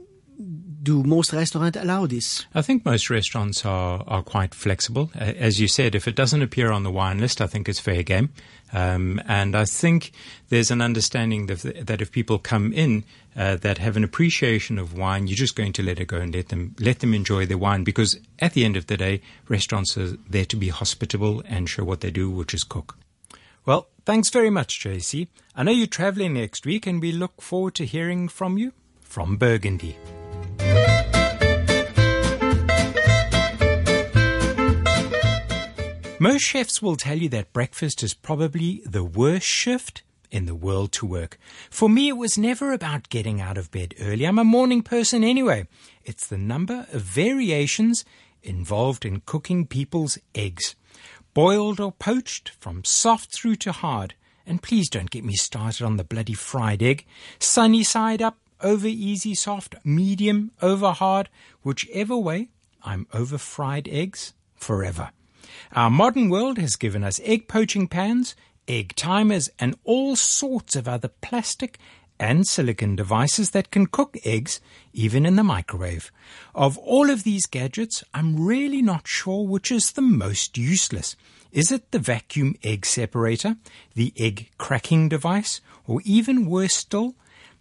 do 0.86 1.02
most 1.02 1.32
restaurants 1.32 1.76
allow 1.76 2.06
this? 2.06 2.46
I 2.54 2.62
think 2.62 2.84
most 2.84 3.10
restaurants 3.10 3.66
are, 3.66 4.04
are 4.06 4.22
quite 4.22 4.54
flexible. 4.54 5.10
As 5.16 5.60
you 5.60 5.66
said, 5.66 5.94
if 5.96 6.06
it 6.06 6.14
doesn't 6.14 6.42
appear 6.42 6.70
on 6.70 6.84
the 6.84 6.90
wine 6.90 7.18
list, 7.18 7.40
I 7.40 7.48
think 7.48 7.68
it's 7.68 7.80
fair 7.80 8.04
game. 8.04 8.30
Um, 8.72 9.20
and 9.26 9.56
I 9.56 9.64
think 9.64 10.12
there's 10.48 10.70
an 10.70 10.80
understanding 10.80 11.46
that, 11.46 11.86
that 11.86 12.00
if 12.00 12.12
people 12.12 12.38
come 12.38 12.72
in 12.72 13.04
uh, 13.36 13.56
that 13.56 13.78
have 13.78 13.96
an 13.96 14.04
appreciation 14.04 14.78
of 14.78 14.96
wine, 14.96 15.26
you're 15.26 15.36
just 15.36 15.56
going 15.56 15.72
to 15.74 15.82
let 15.82 15.98
it 15.98 16.06
go 16.06 16.18
and 16.18 16.34
let 16.34 16.48
them 16.48 16.74
let 16.80 17.00
them 17.00 17.12
enjoy 17.12 17.46
their 17.46 17.58
wine 17.58 17.84
because 17.84 18.18
at 18.38 18.54
the 18.54 18.64
end 18.64 18.76
of 18.76 18.86
the 18.86 18.96
day, 18.96 19.20
restaurants 19.48 19.96
are 19.98 20.16
there 20.30 20.44
to 20.46 20.56
be 20.56 20.68
hospitable 20.68 21.42
and 21.46 21.68
show 21.68 21.84
what 21.84 22.00
they 22.00 22.10
do, 22.10 22.30
which 22.30 22.54
is 22.54 22.64
cook. 22.64 22.96
Well, 23.64 23.88
thanks 24.04 24.30
very 24.30 24.50
much, 24.50 24.80
JC. 24.80 25.26
I 25.56 25.64
know 25.64 25.72
you're 25.72 25.88
traveling 25.88 26.34
next 26.34 26.64
week, 26.64 26.86
and 26.86 27.02
we 27.02 27.10
look 27.10 27.42
forward 27.42 27.74
to 27.76 27.84
hearing 27.84 28.28
from 28.28 28.56
you 28.56 28.72
from 29.00 29.36
Burgundy. 29.36 29.96
Most 36.18 36.44
chefs 36.44 36.80
will 36.80 36.96
tell 36.96 37.18
you 37.18 37.28
that 37.28 37.52
breakfast 37.52 38.02
is 38.02 38.14
probably 38.14 38.80
the 38.86 39.04
worst 39.04 39.46
shift 39.46 40.02
in 40.30 40.46
the 40.46 40.54
world 40.54 40.90
to 40.92 41.04
work. 41.04 41.38
For 41.68 41.90
me, 41.90 42.08
it 42.08 42.16
was 42.16 42.38
never 42.38 42.72
about 42.72 43.10
getting 43.10 43.38
out 43.38 43.58
of 43.58 43.70
bed 43.70 43.94
early. 44.00 44.26
I'm 44.26 44.38
a 44.38 44.44
morning 44.44 44.80
person 44.80 45.22
anyway. 45.22 45.68
It's 46.04 46.26
the 46.26 46.38
number 46.38 46.86
of 46.90 47.02
variations 47.02 48.06
involved 48.42 49.04
in 49.04 49.24
cooking 49.26 49.66
people's 49.66 50.16
eggs. 50.34 50.74
Boiled 51.34 51.80
or 51.80 51.92
poached, 51.92 52.48
from 52.48 52.82
soft 52.82 53.30
through 53.30 53.56
to 53.56 53.72
hard. 53.72 54.14
And 54.46 54.62
please 54.62 54.88
don't 54.88 55.10
get 55.10 55.22
me 55.22 55.34
started 55.34 55.84
on 55.84 55.98
the 55.98 56.04
bloody 56.04 56.32
fried 56.32 56.82
egg. 56.82 57.04
Sunny 57.38 57.84
side 57.84 58.22
up, 58.22 58.38
over 58.62 58.86
easy 58.86 59.34
soft, 59.34 59.74
medium, 59.84 60.52
over 60.62 60.92
hard. 60.92 61.28
Whichever 61.60 62.16
way, 62.16 62.48
I'm 62.82 63.06
over 63.12 63.36
fried 63.36 63.86
eggs 63.86 64.32
forever. 64.54 65.10
Our 65.72 65.90
modern 65.90 66.30
world 66.30 66.58
has 66.58 66.76
given 66.76 67.04
us 67.04 67.20
egg 67.24 67.48
poaching 67.48 67.88
pans, 67.88 68.34
egg 68.68 68.94
timers, 68.96 69.50
and 69.58 69.76
all 69.84 70.16
sorts 70.16 70.76
of 70.76 70.88
other 70.88 71.08
plastic 71.08 71.78
and 72.18 72.46
silicon 72.46 72.96
devices 72.96 73.50
that 73.50 73.70
can 73.70 73.86
cook 73.86 74.16
eggs 74.24 74.60
even 74.92 75.26
in 75.26 75.36
the 75.36 75.44
microwave. 75.44 76.10
Of 76.54 76.78
all 76.78 77.10
of 77.10 77.24
these 77.24 77.46
gadgets, 77.46 78.02
I'm 78.14 78.44
really 78.44 78.82
not 78.82 79.06
sure 79.06 79.46
which 79.46 79.70
is 79.70 79.92
the 79.92 80.02
most 80.02 80.56
useless. 80.56 81.16
Is 81.52 81.70
it 81.70 81.90
the 81.90 81.98
vacuum 81.98 82.56
egg 82.62 82.86
separator, 82.86 83.56
the 83.94 84.12
egg 84.16 84.50
cracking 84.58 85.08
device, 85.08 85.60
or 85.86 86.00
even 86.04 86.46
worse 86.46 86.74
still, 86.74 87.14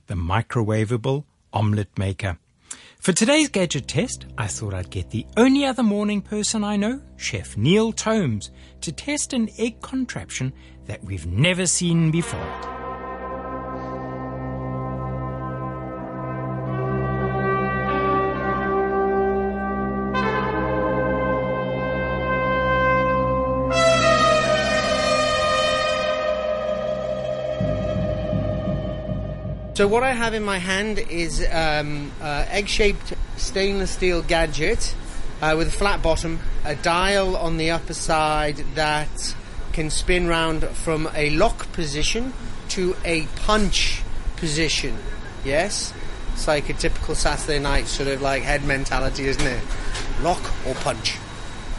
the 0.08 0.16
microwavable 0.16 1.26
omelette 1.54 1.98
maker? 1.98 2.38
For 3.06 3.14
today's 3.14 3.50
gadget 3.50 3.88
test, 3.88 4.26
I 4.36 4.48
thought 4.48 4.74
I'd 4.74 4.90
get 4.90 5.12
the 5.12 5.28
only 5.38 5.64
other 5.64 5.84
morning 5.84 6.24
person 6.24 6.64
I 6.64 6.76
know, 6.76 7.00
Chef 7.18 7.56
Neil 7.56 7.92
Tomes, 7.92 8.50
to 8.82 8.92
test 8.92 9.32
an 9.32 9.48
egg 9.60 9.80
contraption 9.82 10.52
that 10.88 11.04
we've 11.04 11.28
never 11.28 11.68
seen 11.68 12.10
before. 12.10 12.85
So 29.76 29.90
what 29.90 30.04
I 30.04 30.14
have 30.14 30.34
in 30.34 30.44
my 30.46 30.58
hand 30.58 31.00
is 31.00 31.46
um, 31.52 32.10
uh, 32.22 32.46
egg-shaped 32.48 33.14
stainless 33.36 33.92
steel 33.92 34.22
gadget 34.22 34.96
uh, 35.42 35.56
with 35.58 35.68
a 35.68 35.72
flat 35.72 36.02
bottom, 36.02 36.40
a 36.64 36.76
dial 36.76 37.36
on 37.36 37.58
the 37.58 37.72
upper 37.72 37.94
side 37.94 38.56
that 38.76 39.36
can 39.74 39.90
spin 39.90 40.28
round 40.28 40.64
from 40.64 41.10
a 41.14 41.30
lock 41.32 41.70
position 41.74 42.32
to 42.70 42.96
a 43.04 43.24
punch 43.36 44.02
position. 44.38 44.98
Yes, 45.44 45.94
it's 46.32 46.48
like 46.48 46.70
a 46.70 46.74
typical 46.74 47.14
Saturday 47.14 47.60
night 47.60 47.88
sort 47.88 48.08
of 48.08 48.22
like 48.22 48.44
head 48.44 48.64
mentality, 48.64 49.28
isn't 49.28 49.46
it? 49.46 49.62
Lock 50.22 50.42
or 50.66 50.74
punch. 50.76 51.18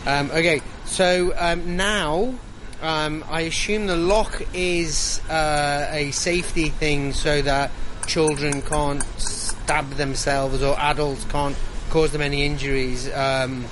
Um, 0.05 0.31
okay, 0.33 0.61
so 0.85 1.33
um, 1.39 1.79
now 1.79 2.35
um, 2.83 3.25
I 3.31 3.41
assume 3.43 3.87
the 3.87 3.97
lock 3.97 4.43
is 4.53 5.23
uh, 5.31 5.89
a 5.91 6.11
safety 6.11 6.69
thing 6.69 7.15
so 7.15 7.41
that 7.41 7.71
children 8.07 8.63
can't 8.63 9.03
stab 9.19 9.91
themselves 9.93 10.63
or 10.63 10.79
adults 10.79 11.25
can't 11.25 11.57
cause 11.91 12.13
them 12.13 12.21
any 12.21 12.45
injuries. 12.45 13.13
Um, 13.13 13.65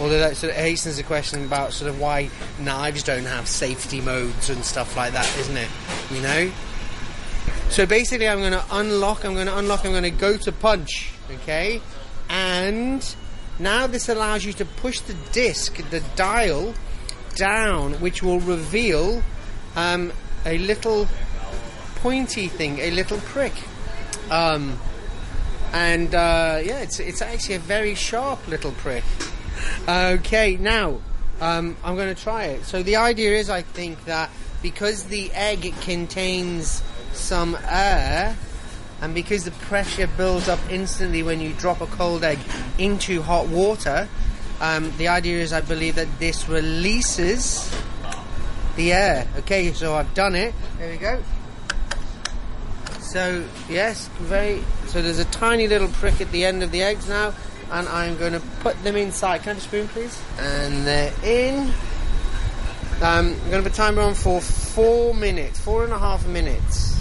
although 0.00 0.18
that 0.18 0.36
sort 0.36 0.52
of 0.52 0.58
hastens 0.58 0.96
the 0.96 1.02
question 1.02 1.44
about 1.44 1.72
sort 1.72 1.90
of 1.90 2.00
why 2.00 2.30
knives 2.58 3.02
don't 3.02 3.24
have 3.24 3.46
safety 3.48 4.00
modes 4.00 4.50
and 4.50 4.64
stuff 4.64 4.96
like 4.96 5.12
that, 5.12 5.38
isn't 5.38 5.56
it? 5.56 5.68
You 6.10 6.22
know. 6.22 6.52
So 7.70 7.86
basically, 7.86 8.28
I'm 8.28 8.38
going 8.38 8.52
to 8.52 8.64
unlock. 8.70 9.24
I'm 9.24 9.34
going 9.34 9.46
to 9.46 9.58
unlock. 9.58 9.84
I'm 9.84 9.92
going 9.92 10.04
to 10.04 10.10
go 10.10 10.36
to 10.36 10.52
punch. 10.52 11.12
Okay, 11.42 11.80
and 12.28 13.14
now 13.58 13.86
this 13.86 14.08
allows 14.08 14.44
you 14.44 14.52
to 14.54 14.64
push 14.64 15.00
the 15.00 15.14
disc, 15.32 15.76
the 15.90 16.00
dial, 16.16 16.74
down, 17.34 17.94
which 17.94 18.22
will 18.22 18.40
reveal 18.40 19.22
um, 19.76 20.12
a 20.44 20.58
little 20.58 21.08
pointy 21.96 22.48
thing, 22.48 22.78
a 22.78 22.90
little 22.90 23.18
prick. 23.18 23.52
Um, 24.30 24.78
and 25.72 26.14
uh, 26.14 26.60
yeah, 26.62 26.78
it's 26.78 27.00
it's 27.00 27.20
actually 27.20 27.56
a 27.56 27.60
very 27.60 27.94
sharp 27.94 28.46
little 28.48 28.72
prick. 28.72 29.04
Okay, 29.88 30.56
now 30.56 31.00
um, 31.40 31.76
I'm 31.84 31.96
going 31.96 32.14
to 32.14 32.20
try 32.20 32.44
it. 32.44 32.64
So 32.64 32.82
the 32.82 32.96
idea 32.96 33.36
is, 33.36 33.50
I 33.50 33.62
think 33.62 34.04
that 34.04 34.30
because 34.62 35.04
the 35.04 35.32
egg 35.32 35.74
contains 35.80 36.82
some 37.12 37.56
air, 37.68 38.36
and 39.02 39.14
because 39.14 39.44
the 39.44 39.50
pressure 39.50 40.06
builds 40.16 40.48
up 40.48 40.60
instantly 40.70 41.22
when 41.22 41.40
you 41.40 41.52
drop 41.54 41.80
a 41.80 41.86
cold 41.86 42.24
egg 42.24 42.38
into 42.78 43.20
hot 43.22 43.48
water, 43.48 44.08
um, 44.60 44.92
the 44.96 45.08
idea 45.08 45.40
is, 45.40 45.52
I 45.52 45.60
believe 45.60 45.96
that 45.96 46.18
this 46.18 46.48
releases 46.48 47.70
the 48.76 48.92
air. 48.92 49.26
Okay, 49.38 49.72
so 49.72 49.94
I've 49.94 50.14
done 50.14 50.34
it. 50.34 50.54
There 50.78 50.90
we 50.90 50.96
go. 50.96 51.22
So 53.14 53.44
yes, 53.68 54.08
very. 54.18 54.60
So 54.88 55.00
there's 55.00 55.20
a 55.20 55.24
tiny 55.26 55.68
little 55.68 55.86
prick 55.86 56.20
at 56.20 56.32
the 56.32 56.44
end 56.44 56.64
of 56.64 56.72
the 56.72 56.82
eggs 56.82 57.08
now, 57.08 57.32
and 57.70 57.86
I'm 57.86 58.18
going 58.18 58.32
to 58.32 58.40
put 58.58 58.82
them 58.82 58.96
inside. 58.96 59.42
Can 59.42 59.50
I 59.50 59.52
have 59.52 59.58
a 59.58 59.60
spoon, 59.60 59.86
please? 59.86 60.20
And 60.36 60.84
they're 60.84 61.12
in. 61.22 61.68
Um, 63.00 63.36
I'm 63.40 63.50
going 63.50 63.62
to 63.62 63.70
put 63.70 63.74
timer 63.74 64.02
on 64.02 64.14
for 64.14 64.40
four 64.40 65.14
minutes, 65.14 65.60
four 65.60 65.84
and 65.84 65.92
a 65.92 65.98
half 65.98 66.26
minutes. 66.26 66.92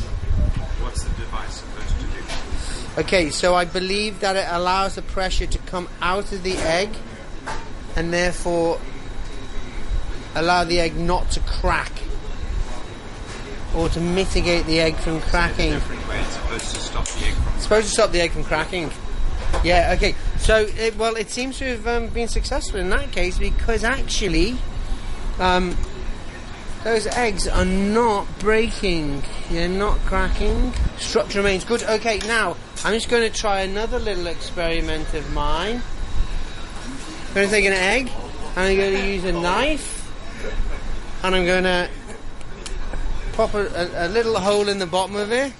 What's 0.84 1.04
the 1.04 1.10
device 1.20 1.62
supposed 1.62 1.90
to 1.90 2.06
do? 2.06 3.02
Okay, 3.02 3.32
so 3.32 3.56
I 3.56 3.66
believe 3.66 4.20
that 4.20 4.36
it 4.36 4.46
allows 4.48 4.94
the 4.94 5.02
pressure 5.02 5.48
to 5.48 5.58
come 5.58 5.90
out 6.00 6.32
of 6.32 6.44
the 6.44 6.56
egg, 6.58 6.90
and 7.96 8.14
therefore 8.14 8.80
allow 10.36 10.64
the 10.64 10.80
egg 10.80 10.96
not 10.96 11.32
to 11.32 11.40
crack 11.40 11.92
or 13.76 13.90
to 13.90 14.00
mitigate 14.00 14.66
the 14.66 14.80
egg 14.80 14.96
from 14.96 15.22
cracking. 15.22 15.72
Different 15.72 16.08
way. 16.08 16.20
It's 16.22 16.34
supposed 16.34 16.76
to 16.76 16.82
stop 16.82 17.06
the 17.08 17.26
egg 17.26 17.34
from. 17.34 17.60
Supposed 17.60 17.88
to 17.88 17.92
stop 17.92 18.12
the 18.12 18.22
egg 18.22 18.32
from 18.32 18.44
cracking. 18.44 18.92
Yeah. 19.64 19.94
Okay. 19.96 20.16
So, 20.40 20.68
it, 20.78 20.98
well, 20.98 21.16
it 21.16 21.30
seems 21.30 21.58
to 21.60 21.66
have 21.66 21.88
um, 21.88 22.08
been 22.08 22.28
successful 22.28 22.80
in 22.80 22.90
that 22.90 23.12
case 23.12 23.38
because 23.38 23.84
actually, 23.84 24.58
um, 25.40 25.78
those 26.84 27.08
eggs 27.08 27.48
are 27.48 27.66
not 27.66 28.28
breaking. 28.40 29.24
They're 29.50 29.70
not 29.70 29.98
cracking. 30.00 30.74
Structure 30.98 31.40
remains 31.40 31.64
good. 31.64 31.84
Okay. 31.84 32.20
Now, 32.28 32.58
I'm 32.84 32.94
just 32.94 33.10
going 33.10 33.24
to 33.24 33.36
try 33.36 33.62
another 33.62 34.00
little 34.00 34.28
experiment 34.28 35.14
of 35.14 35.32
mine. 35.34 35.82
I'm 37.34 37.34
going 37.34 37.48
to 37.48 37.52
take 37.56 37.66
an 37.66 37.74
egg, 37.74 38.12
I'm 38.56 38.78
going 38.78 38.94
to 38.94 39.08
use 39.08 39.24
a 39.24 39.32
knife, 39.32 40.08
and 41.24 41.34
I'm 41.34 41.48
going 41.48 41.64
to 41.64 41.90
pop 43.34 43.54
a, 43.54 43.66
a, 43.68 44.08
a 44.08 44.10
little 44.10 44.40
hole 44.40 44.70
in 44.70 44.80
the 44.80 44.86
bottom 44.88 45.16
of 45.16 45.32
it. 45.32 45.52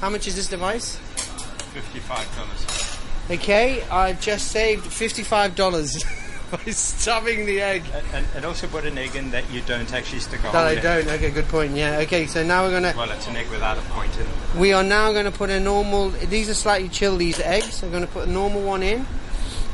How 0.00 0.08
much 0.10 0.26
is 0.26 0.36
this 0.36 0.48
device? 0.48 0.96
Fifty-five 0.96 2.28
dollars. 2.36 2.98
Okay, 3.40 3.82
I've 3.90 4.20
just 4.20 4.48
saved 4.48 4.84
fifty-five 4.86 5.54
dollars 5.54 6.02
by 6.50 6.58
stuffing 6.72 7.46
the 7.46 7.60
egg. 7.60 7.84
And, 8.12 8.26
and 8.34 8.44
also 8.44 8.66
put 8.66 8.84
an 8.84 8.98
egg 8.98 9.14
in 9.14 9.30
that 9.30 9.48
you 9.52 9.60
don't 9.62 9.92
actually 9.92 10.20
stick 10.20 10.40
a 10.40 10.44
hole 10.44 10.52
That 10.52 10.66
I 10.66 10.72
in. 10.72 10.82
don't. 10.82 11.14
Okay, 11.16 11.30
good 11.30 11.46
point. 11.48 11.72
Yeah. 11.76 11.98
Okay, 12.00 12.26
so 12.26 12.42
now 12.42 12.64
we're 12.64 12.72
gonna. 12.72 12.94
Well, 12.96 13.10
it's 13.10 13.26
an 13.28 13.36
egg 13.36 13.48
without 13.50 13.78
a 13.78 13.82
point 13.82 14.14
in 14.16 14.22
it. 14.22 14.28
We 14.58 14.72
are 14.72 14.82
now 14.82 15.12
going 15.12 15.26
to 15.26 15.30
put 15.30 15.50
a 15.50 15.60
normal. 15.60 16.10
These 16.10 16.48
are 16.50 16.54
slightly 16.54 16.88
chilled. 16.88 17.20
These 17.20 17.40
eggs. 17.40 17.82
I'm 17.82 17.90
going 17.90 18.06
to 18.06 18.10
put 18.10 18.26
a 18.26 18.30
normal 18.30 18.62
one 18.62 18.82
in, 18.82 19.06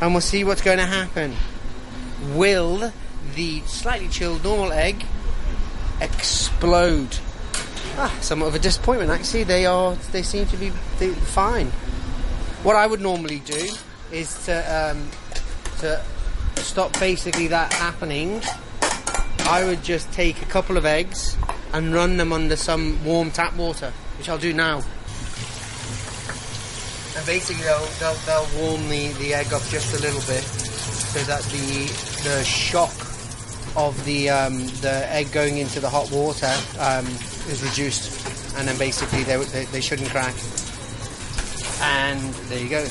and 0.00 0.12
we'll 0.12 0.20
see 0.20 0.44
what's 0.44 0.62
going 0.62 0.78
to 0.78 0.86
happen. 0.86 1.34
Will 2.34 2.92
the 3.34 3.60
slightly 3.62 4.08
chilled 4.08 4.42
normal 4.44 4.72
egg 4.72 5.04
explode? 6.00 7.18
Ah, 7.96 8.14
somewhat 8.20 8.48
of 8.48 8.54
a 8.54 8.58
disappointment. 8.58 9.10
Actually, 9.10 9.44
they 9.44 9.66
are. 9.66 9.94
They 10.12 10.22
seem 10.22 10.46
to 10.46 10.56
be 10.56 10.70
they, 10.98 11.10
fine. 11.10 11.68
What 12.62 12.76
I 12.76 12.86
would 12.86 13.00
normally 13.00 13.40
do 13.40 13.70
is 14.12 14.44
to 14.46 14.90
um, 14.90 15.10
to 15.78 16.02
stop 16.56 16.98
basically 16.98 17.48
that 17.48 17.72
happening. 17.72 18.42
I 19.40 19.64
would 19.64 19.82
just 19.84 20.12
take 20.12 20.42
a 20.42 20.46
couple 20.46 20.76
of 20.76 20.84
eggs 20.84 21.36
and 21.72 21.94
run 21.94 22.16
them 22.16 22.32
under 22.32 22.56
some 22.56 23.02
warm 23.04 23.30
tap 23.30 23.54
water, 23.56 23.92
which 24.18 24.28
I'll 24.28 24.38
do 24.38 24.52
now. 24.52 24.82
And 27.16 27.24
basically, 27.24 27.62
they'll, 27.62 27.86
they'll, 27.98 28.14
they'll 28.26 28.60
warm 28.60 28.88
the, 28.88 29.08
the 29.18 29.32
egg 29.34 29.52
up 29.52 29.62
just 29.68 29.94
a 29.98 30.02
little 30.02 30.20
bit 30.20 30.42
so 30.42 31.20
that 31.20 31.42
the 31.44 31.86
the 32.28 32.44
shock 32.44 33.05
of 33.76 34.02
the 34.04 34.30
um, 34.30 34.66
the 34.80 35.06
egg 35.12 35.30
going 35.33 35.59
into 35.59 35.80
the 35.80 35.88
hot 35.88 36.11
water 36.11 36.52
um, 36.78 37.06
is 37.49 37.62
reduced, 37.62 38.56
and 38.56 38.66
then 38.66 38.76
basically 38.78 39.23
they, 39.23 39.37
they, 39.37 39.64
they 39.66 39.80
shouldn't 39.80 40.11
crack. 40.11 40.35
And 41.80 42.35
there 42.49 42.59
you 42.59 42.68
go. 42.68 42.85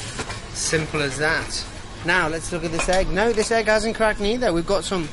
Simple 0.53 1.01
as 1.01 1.17
that. 1.17 1.65
Now 2.05 2.27
let's 2.27 2.51
look 2.51 2.63
at 2.63 2.71
this 2.71 2.87
egg. 2.87 3.09
No, 3.09 3.33
this 3.33 3.51
egg 3.51 3.65
hasn't 3.65 3.95
cracked 3.95 4.19
neither. 4.19 4.53
We've 4.53 4.67
got 4.67 4.83
some 4.83 5.09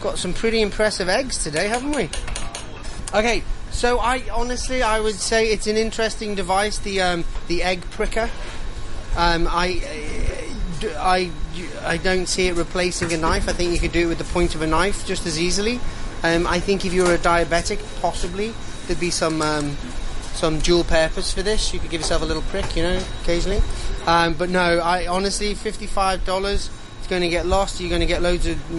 got 0.00 0.18
some 0.18 0.32
pretty 0.32 0.62
impressive 0.62 1.08
eggs 1.08 1.42
today, 1.42 1.68
haven't 1.68 1.92
we? 1.92 2.08
Okay, 3.14 3.42
so 3.70 3.98
I 3.98 4.22
honestly 4.32 4.82
I 4.82 5.00
would 5.00 5.16
say 5.16 5.48
it's 5.48 5.66
an 5.66 5.76
interesting 5.76 6.34
device, 6.34 6.78
the 6.78 7.02
um, 7.02 7.24
the 7.48 7.62
egg 7.62 7.82
pricker. 7.90 8.30
Um, 9.14 9.46
I, 9.50 9.82
I, 10.84 11.30
I 11.82 11.96
don't 11.96 12.26
see 12.26 12.48
it 12.48 12.54
replacing 12.54 13.12
a 13.12 13.16
knife. 13.16 13.48
I 13.48 13.52
think 13.52 13.72
you 13.72 13.78
could 13.78 13.92
do 13.92 14.00
it 14.00 14.06
with 14.06 14.18
the 14.18 14.24
point 14.24 14.54
of 14.54 14.62
a 14.62 14.66
knife 14.66 15.06
just 15.06 15.26
as 15.26 15.38
easily. 15.40 15.80
Um, 16.22 16.46
I 16.46 16.60
think 16.60 16.84
if 16.84 16.92
you're 16.92 17.14
a 17.14 17.18
diabetic, 17.18 17.78
possibly 18.00 18.52
there'd 18.86 19.00
be 19.00 19.10
some 19.10 19.42
um, 19.42 19.76
some 20.34 20.58
dual 20.60 20.84
purpose 20.84 21.32
for 21.32 21.42
this. 21.42 21.72
You 21.74 21.80
could 21.80 21.90
give 21.90 22.00
yourself 22.00 22.22
a 22.22 22.24
little 22.24 22.42
prick, 22.42 22.76
you 22.76 22.82
know, 22.82 23.02
occasionally. 23.22 23.60
Um, 24.06 24.34
but 24.34 24.48
no, 24.48 24.78
I 24.78 25.06
honestly, 25.06 25.54
fifty-five 25.54 26.24
dollars. 26.24 26.70
It's 26.98 27.08
going 27.08 27.22
to 27.22 27.28
get 27.28 27.46
lost. 27.46 27.80
You're 27.80 27.90
going 27.90 28.00
to 28.00 28.06
get 28.06 28.22
loads 28.22 28.46
of 28.46 28.70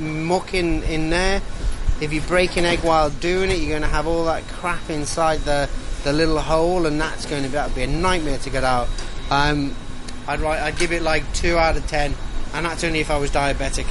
muck 0.00 0.54
in 0.54 0.82
in 0.84 1.10
there. 1.10 1.42
If 2.00 2.12
you 2.12 2.20
break 2.22 2.56
an 2.56 2.64
egg 2.64 2.80
while 2.80 3.10
doing 3.10 3.50
it, 3.50 3.58
you're 3.58 3.70
going 3.70 3.82
to 3.82 3.88
have 3.88 4.06
all 4.06 4.24
that 4.24 4.46
crap 4.48 4.88
inside 4.88 5.40
the 5.40 5.68
the 6.04 6.12
little 6.12 6.40
hole, 6.40 6.86
and 6.86 7.00
that's 7.00 7.26
going 7.26 7.42
to 7.42 7.48
be, 7.48 7.74
be 7.74 7.82
a 7.82 7.86
nightmare 7.86 8.38
to 8.38 8.50
get 8.50 8.64
out. 8.64 8.88
Um, 9.30 9.74
I'd 10.28 10.40
write, 10.40 10.60
I'd 10.60 10.78
give 10.78 10.92
it 10.92 11.02
like 11.02 11.24
two 11.32 11.56
out 11.56 11.76
of 11.76 11.86
ten, 11.86 12.14
and 12.52 12.66
that's 12.66 12.84
only 12.84 13.00
if 13.00 13.10
I 13.10 13.16
was 13.16 13.30
diabetic. 13.30 13.86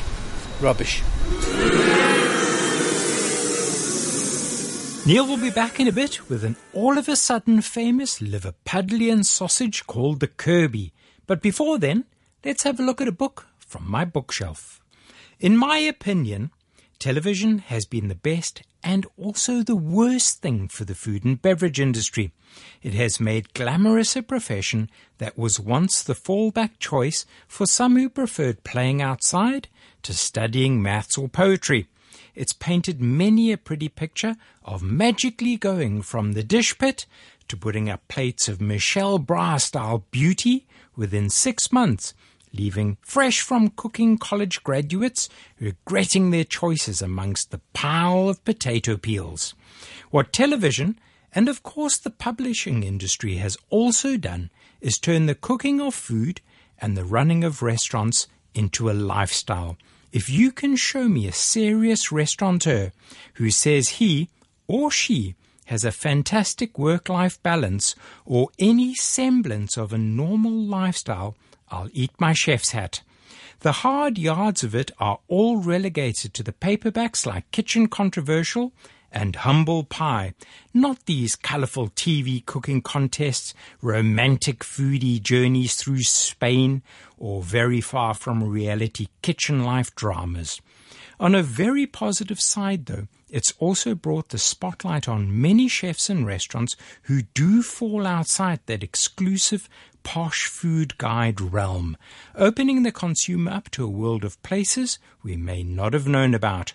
Rubbish. 0.61 1.01
Neil 5.07 5.25
will 5.25 5.37
be 5.37 5.49
back 5.49 5.79
in 5.79 5.87
a 5.87 5.91
bit 5.91 6.29
with 6.29 6.43
an 6.43 6.55
all 6.73 6.97
of 6.97 7.09
a 7.09 7.15
sudden 7.15 7.61
famous 7.61 8.19
Liverpudlian 8.19 9.25
sausage 9.25 9.87
called 9.87 10.19
the 10.19 10.27
Kirby. 10.27 10.93
But 11.25 11.41
before 11.41 11.79
then, 11.79 12.05
let's 12.45 12.63
have 12.63 12.79
a 12.79 12.83
look 12.83 13.01
at 13.01 13.07
a 13.07 13.11
book 13.11 13.47
from 13.57 13.89
my 13.89 14.05
bookshelf. 14.05 14.79
In 15.39 15.57
my 15.57 15.77
opinion, 15.77 16.51
television 16.99 17.59
has 17.59 17.85
been 17.85 18.07
the 18.07 18.15
best 18.15 18.61
and 18.83 19.05
also 19.17 19.63
the 19.63 19.75
worst 19.75 20.41
thing 20.41 20.67
for 20.67 20.85
the 20.85 20.95
food 20.95 21.25
and 21.25 21.41
beverage 21.41 21.79
industry. 21.79 22.31
It 22.81 22.93
has 22.93 23.19
made 23.19 23.53
glamorous 23.53 24.15
a 24.15 24.23
profession 24.23 24.89
that 25.17 25.37
was 25.37 25.59
once 25.59 26.01
the 26.01 26.13
fallback 26.13 26.79
choice 26.79 27.25
for 27.47 27.65
some 27.65 27.97
who 27.97 28.09
preferred 28.09 28.63
playing 28.63 29.01
outside 29.01 29.67
to 30.03 30.13
studying 30.13 30.81
maths 30.81 31.17
or 31.17 31.27
poetry. 31.27 31.87
It's 32.35 32.53
painted 32.53 33.01
many 33.01 33.51
a 33.51 33.57
pretty 33.57 33.89
picture 33.89 34.35
of 34.63 34.83
magically 34.83 35.57
going 35.57 36.03
from 36.03 36.33
the 36.33 36.43
dish 36.43 36.77
pit 36.77 37.05
to 37.47 37.57
putting 37.57 37.89
up 37.89 38.07
plates 38.07 38.47
of 38.47 38.61
Michel 38.61 39.17
Bras 39.17 39.65
style 39.65 40.05
beauty 40.11 40.67
within 40.95 41.29
six 41.29 41.71
months, 41.71 42.13
leaving 42.57 42.97
fresh 43.01 43.41
from 43.41 43.69
cooking 43.69 44.17
college 44.17 44.63
graduates 44.63 45.29
regretting 45.59 46.31
their 46.31 46.43
choices 46.43 47.01
amongst 47.01 47.51
the 47.51 47.61
pile 47.73 48.29
of 48.29 48.43
potato 48.43 48.97
peels. 48.97 49.53
What 50.09 50.33
television 50.33 50.99
and 51.33 51.47
of 51.47 51.63
course 51.63 51.97
the 51.97 52.09
publishing 52.09 52.83
industry 52.83 53.35
has 53.35 53.57
also 53.69 54.17
done 54.17 54.49
is 54.81 54.97
turn 54.97 55.25
the 55.25 55.35
cooking 55.35 55.79
of 55.79 55.93
food 55.93 56.41
and 56.79 56.97
the 56.97 57.05
running 57.05 57.43
of 57.43 57.61
restaurants 57.61 58.27
into 58.53 58.89
a 58.89 58.93
lifestyle 58.93 59.77
if 60.11 60.29
you 60.29 60.51
can 60.51 60.75
show 60.75 61.07
me 61.07 61.27
a 61.27 61.31
serious 61.31 62.11
restaurateur 62.11 62.91
who 63.35 63.51
says 63.51 63.99
he 64.01 64.29
or 64.67 64.89
she 64.89 65.35
has 65.65 65.83
a 65.83 65.91
fantastic 65.91 66.79
work 66.79 67.09
life 67.09 67.41
balance 67.43 67.93
or 68.25 68.49
any 68.57 68.95
semblance 68.95 69.77
of 69.77 69.91
a 69.91 69.97
normal 69.97 70.51
lifestyle, 70.51 71.35
I'll 71.69 71.89
eat 71.93 72.11
my 72.19 72.33
chef's 72.33 72.71
hat. 72.71 73.01
The 73.61 73.71
hard 73.71 74.17
yards 74.17 74.63
of 74.63 74.75
it 74.75 74.91
are 74.99 75.19
all 75.27 75.57
relegated 75.57 76.33
to 76.35 76.43
the 76.43 76.53
paperbacks 76.53 77.25
like 77.25 77.49
Kitchen 77.51 77.87
Confidential 77.87 78.71
and 79.11 79.35
Humble 79.37 79.83
Pie, 79.83 80.33
not 80.73 81.05
these 81.05 81.35
colourful 81.35 81.89
TV 81.89 82.45
cooking 82.45 82.81
contests, 82.81 83.53
romantic 83.81 84.59
foodie 84.59 85.21
journeys 85.21 85.75
through 85.75 86.03
Spain, 86.03 86.83
or 87.17 87.41
very 87.41 87.81
far 87.81 88.13
from 88.13 88.43
reality 88.43 89.07
kitchen 89.21 89.63
life 89.63 89.95
dramas. 89.95 90.61
On 91.19 91.33
a 91.33 91.41
very 91.41 91.87
positive 91.87 92.39
side, 92.39 92.85
though, 92.85 93.07
it's 93.29 93.53
also 93.59 93.95
brought 93.95 94.29
the 94.29 94.37
spotlight 94.37 95.07
on 95.07 95.41
many 95.41 95.67
chefs 95.67 96.09
and 96.09 96.27
restaurants 96.27 96.75
who 97.03 97.23
do 97.23 97.63
fall 97.63 98.05
outside 98.05 98.59
that 98.67 98.83
exclusive 98.83 99.67
posh 100.07 100.45
food 100.45 100.97
guide 100.97 101.41
realm, 101.41 101.97
opening 102.33 102.83
the 102.83 102.93
consumer 102.93 103.51
up 103.51 103.69
to 103.69 103.83
a 103.83 103.89
world 103.89 104.23
of 104.23 104.41
places 104.41 104.99
we 105.21 105.35
may 105.35 105.63
not 105.63 105.91
have 105.91 106.07
known 106.07 106.33
about. 106.33 106.71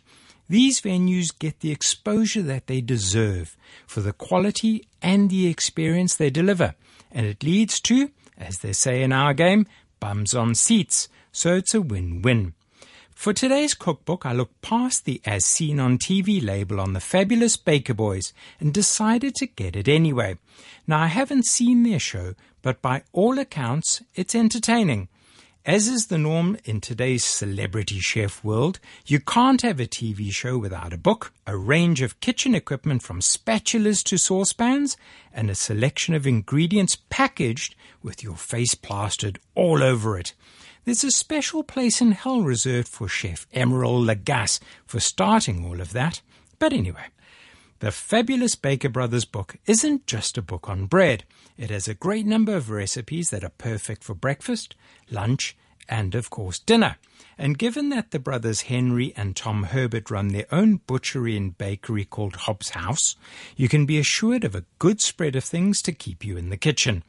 These 0.51 0.83
venues 0.83 1.39
get 1.39 1.61
the 1.61 1.71
exposure 1.71 2.43
that 2.43 2.67
they 2.67 2.83
deserve 2.83 3.57
for 3.87 4.03
the 4.03 4.13
quality 4.13 4.87
and 5.01 5.31
the 5.31 5.47
experience 5.47 6.15
they 6.15 6.29
deliver, 6.29 6.75
and 7.11 7.25
it 7.25 7.43
leads 7.43 7.81
to, 7.81 8.11
as 8.37 8.59
they 8.59 8.75
say 8.75 9.03
in 9.03 9.15
our 9.15 9.33
game, 9.33 9.67
bums 9.99 10.35
on 10.35 10.55
seats, 10.55 11.09
so 11.33 11.55
it's 11.55 11.73
a 11.73 11.81
win-win. 11.81 12.53
For 13.15 13.33
today's 13.33 13.75
cookbook, 13.75 14.27
I 14.27 14.33
looked 14.33 14.63
past 14.63 15.05
the 15.05 15.21
as 15.25 15.47
seen 15.47 15.79
on 15.79 15.99
TV 15.99 16.43
label 16.43 16.81
on 16.81 16.93
the 16.93 17.01
fabulous 17.01 17.57
Baker 17.57 17.95
Boys 17.95 18.33
and 18.59 18.75
decided 18.75 19.35
to 19.37 19.47
get 19.47 19.77
it 19.77 19.87
anyway. 19.87 20.39
Now, 20.87 21.01
I 21.01 21.07
haven't 21.07 21.47
seen 21.47 21.83
their 21.83 22.01
show, 22.01 22.35
but 22.63 22.83
by 22.83 23.03
all 23.13 23.39
accounts, 23.39 24.03
it's 24.15 24.35
entertaining. 24.35 25.09
As 25.65 25.87
is 25.87 26.09
the 26.09 26.19
norm 26.19 26.57
in 26.65 26.81
today's 26.81 27.25
celebrity 27.25 28.01
chef 28.01 28.43
world, 28.43 28.81
you 29.07 29.21
can't 29.21 29.63
have 29.63 29.79
a 29.79 29.87
TV 29.87 30.33
show 30.33 30.59
without 30.59 30.93
a 30.93 30.99
book, 30.99 31.33
a 31.47 31.57
range 31.57 32.03
of 32.03 32.19
kitchen 32.19 32.53
equipment 32.53 33.05
from 33.05 33.21
spatulas 33.21 34.03
to 34.05 34.19
saucepans, 34.19 34.97
and 35.33 35.49
a 35.49 35.55
selection 35.55 36.15
of 36.15 36.27
ingredients 36.27 36.97
packaged 37.11 37.77
with 38.03 38.25
your 38.25 38.35
face 38.35 38.75
plastered 38.75 39.39
all 39.55 39.85
over 39.85 40.19
it. 40.19 40.35
There's 40.85 41.05
a 41.05 41.13
special 41.13 41.63
place 41.63 42.01
in 42.01 42.11
hell 42.11 42.41
reserved 42.43 42.89
for 42.89 43.07
Chef 43.07 43.47
Emeril 43.55 44.05
Lagasse 44.05 44.59
for 44.85 44.99
starting 44.99 45.65
all 45.65 45.81
of 45.81 45.93
that. 45.93 46.23
But 46.59 46.73
anyway, 46.73 47.07
the 47.79 47.93
fabulous 47.93 48.57
Baker 48.57 48.89
Brothers 48.89 49.25
book 49.25 49.57
isn't 49.67 50.09
just 50.09 50.37
a 50.37 50.43
book 50.43 50.69
on 50.69 50.87
bread. 50.87 51.23
It 51.57 51.71
has 51.71 51.87
a 51.87 51.95
great 51.95 52.27
number 52.27 52.57
of 52.57 52.69
recipes 52.69 53.31
that 53.31 53.45
are 53.45 53.51
perfect 53.51 54.03
for 54.03 54.15
breakfast, 54.15 54.75
lunch, 55.09 55.57
and 55.89 56.17
of 56.17 56.31
course 56.31 56.59
dinner. 56.59 56.97
And 57.39 57.59
given 57.59 57.89
that 57.91 58.11
the 58.11 58.19
brothers 58.19 58.63
Henry 58.63 59.13
and 59.17 59.37
Tom 59.37 59.65
Herbert 59.65 60.11
run 60.11 60.29
their 60.29 60.47
own 60.51 60.81
butchery 60.89 61.37
and 61.37 61.57
bakery 61.57 62.05
called 62.05 62.35
Hobbs 62.35 62.71
House, 62.71 63.15
you 63.57 63.69
can 63.69 63.87
be 63.87 63.99
assured 63.99 64.43
of 64.43 64.57
a 64.57 64.65
good 64.81 65.01
spread 65.01 65.37
of 65.37 65.45
things 65.45 65.81
to 65.83 65.93
keep 65.93 66.25
you 66.25 66.37
in 66.37 66.51
the 66.51 66.57
kitchen. 66.57 67.05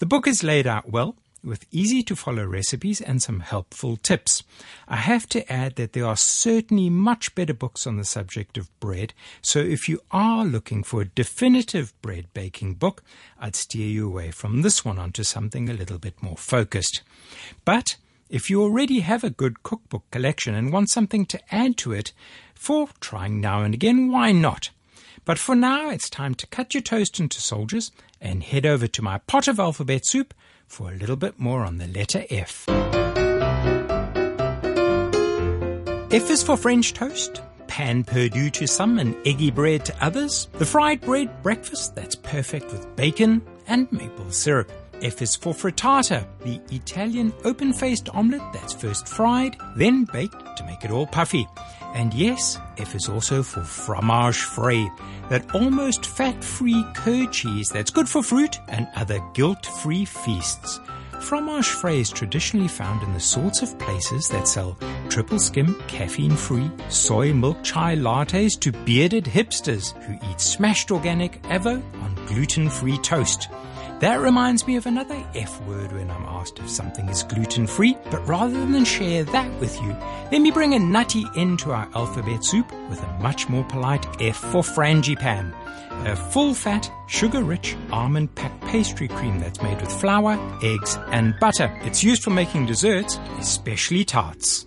The 0.00 0.06
book 0.06 0.26
is 0.26 0.42
laid 0.42 0.66
out 0.66 0.90
well, 0.90 1.16
with 1.44 1.66
easy 1.70 2.02
to 2.02 2.16
follow 2.16 2.44
recipes 2.44 3.00
and 3.00 3.22
some 3.22 3.40
helpful 3.40 3.96
tips. 3.96 4.42
I 4.88 4.96
have 4.96 5.28
to 5.28 5.52
add 5.52 5.76
that 5.76 5.92
there 5.92 6.06
are 6.06 6.16
certainly 6.16 6.90
much 6.90 7.34
better 7.34 7.54
books 7.54 7.86
on 7.86 7.96
the 7.96 8.04
subject 8.04 8.56
of 8.56 8.70
bread, 8.80 9.12
so 9.42 9.58
if 9.58 9.88
you 9.88 10.00
are 10.10 10.44
looking 10.44 10.82
for 10.82 11.02
a 11.02 11.06
definitive 11.08 11.92
bread 12.02 12.26
baking 12.34 12.74
book, 12.74 13.02
I'd 13.38 13.56
steer 13.56 13.88
you 13.88 14.06
away 14.06 14.30
from 14.30 14.62
this 14.62 14.84
one 14.84 14.98
onto 14.98 15.22
something 15.22 15.68
a 15.68 15.74
little 15.74 15.98
bit 15.98 16.22
more 16.22 16.36
focused. 16.36 17.02
But 17.64 17.96
if 18.28 18.48
you 18.48 18.62
already 18.62 19.00
have 19.00 19.22
a 19.22 19.30
good 19.30 19.62
cookbook 19.62 20.10
collection 20.10 20.54
and 20.54 20.72
want 20.72 20.90
something 20.90 21.26
to 21.26 21.54
add 21.54 21.76
to 21.78 21.92
it 21.92 22.12
for 22.54 22.88
trying 23.00 23.40
now 23.40 23.62
and 23.62 23.74
again, 23.74 24.10
why 24.10 24.32
not? 24.32 24.70
But 25.24 25.38
for 25.38 25.54
now, 25.54 25.90
it's 25.90 26.10
time 26.10 26.34
to 26.34 26.46
cut 26.48 26.74
your 26.74 26.82
toast 26.82 27.18
into 27.18 27.40
soldiers 27.40 27.90
and 28.20 28.42
head 28.42 28.66
over 28.66 28.86
to 28.86 29.02
my 29.02 29.18
pot 29.18 29.48
of 29.48 29.58
alphabet 29.58 30.04
soup 30.04 30.34
for 30.74 30.90
a 30.90 30.96
little 30.96 31.14
bit 31.14 31.38
more 31.38 31.64
on 31.64 31.78
the 31.78 31.86
letter 31.86 32.24
F. 32.30 32.68
F 36.10 36.30
is 36.30 36.42
for 36.42 36.56
French 36.56 36.92
toast, 36.92 37.42
pain 37.68 38.02
perdu 38.02 38.50
to 38.50 38.66
some 38.66 38.98
and 38.98 39.14
eggy 39.24 39.52
bread 39.52 39.84
to 39.84 39.94
others, 40.04 40.48
the 40.54 40.66
fried 40.66 41.00
bread 41.00 41.30
breakfast 41.44 41.94
that's 41.94 42.16
perfect 42.16 42.72
with 42.72 42.96
bacon 42.96 43.40
and 43.68 43.90
maple 43.92 44.32
syrup. 44.32 44.72
F 45.00 45.22
is 45.22 45.36
for 45.36 45.54
frittata, 45.54 46.26
the 46.40 46.60
Italian 46.74 47.32
open-faced 47.44 48.08
omelette 48.08 48.52
that's 48.52 48.72
first 48.72 49.06
fried, 49.06 49.56
then 49.76 50.06
baked 50.06 50.56
to 50.56 50.64
make 50.64 50.84
it 50.84 50.90
all 50.90 51.06
puffy. 51.06 51.46
And 51.94 52.12
yes, 52.12 52.58
F 52.76 52.96
is 52.96 53.08
also 53.08 53.42
for 53.42 53.62
fromage 53.62 54.42
frais, 54.42 54.90
that 55.30 55.54
almost 55.54 56.04
fat-free 56.04 56.84
curd 56.94 57.32
cheese 57.32 57.68
that's 57.68 57.92
good 57.92 58.08
for 58.08 58.22
fruit 58.22 58.58
and 58.68 58.88
other 58.96 59.20
guilt-free 59.32 60.04
feasts. 60.04 60.80
Fromage 61.20 61.68
frais 61.68 62.00
is 62.00 62.10
traditionally 62.10 62.66
found 62.66 63.02
in 63.04 63.12
the 63.14 63.20
sorts 63.20 63.62
of 63.62 63.78
places 63.78 64.28
that 64.28 64.48
sell 64.48 64.76
triple 65.08 65.38
skim, 65.38 65.80
caffeine 65.86 66.36
free, 66.36 66.68
soy 66.88 67.32
milk 67.32 67.62
chai 67.62 67.94
lattes 67.94 68.58
to 68.58 68.72
bearded 68.72 69.24
hipsters 69.24 69.96
who 70.02 70.14
eat 70.28 70.40
smashed 70.40 70.90
organic 70.90 71.40
Avo 71.44 71.80
on 72.02 72.14
gluten 72.26 72.68
free 72.68 72.98
toast. 72.98 73.48
That 74.00 74.20
reminds 74.20 74.66
me 74.66 74.74
of 74.74 74.86
another 74.86 75.24
F 75.36 75.62
word 75.62 75.92
when 75.92 76.10
I'm 76.10 76.24
asked 76.24 76.58
if 76.58 76.68
something 76.68 77.08
is 77.08 77.22
gluten 77.22 77.64
free, 77.66 77.96
but 78.10 78.26
rather 78.26 78.58
than 78.66 78.84
share 78.84 79.22
that 79.22 79.60
with 79.60 79.80
you, 79.80 79.96
let 80.32 80.40
me 80.40 80.50
bring 80.50 80.74
a 80.74 80.80
nutty 80.80 81.24
end 81.36 81.60
to 81.60 81.70
our 81.70 81.88
alphabet 81.94 82.44
soup 82.44 82.70
with 82.90 83.00
a 83.00 83.18
much 83.20 83.48
more 83.48 83.62
polite 83.64 84.04
F 84.20 84.36
for 84.36 84.62
frangipane, 84.62 85.54
A 86.06 86.16
full 86.16 86.54
fat, 86.54 86.90
sugar 87.06 87.44
rich 87.44 87.76
almond 87.92 88.34
packed 88.34 88.60
pastry 88.64 89.06
cream 89.06 89.38
that's 89.38 89.62
made 89.62 89.80
with 89.80 89.92
flour, 89.92 90.36
eggs, 90.62 90.98
and 91.12 91.38
butter. 91.38 91.72
It's 91.84 92.02
used 92.02 92.24
for 92.24 92.30
making 92.30 92.66
desserts, 92.66 93.20
especially 93.38 94.04
tarts. 94.04 94.66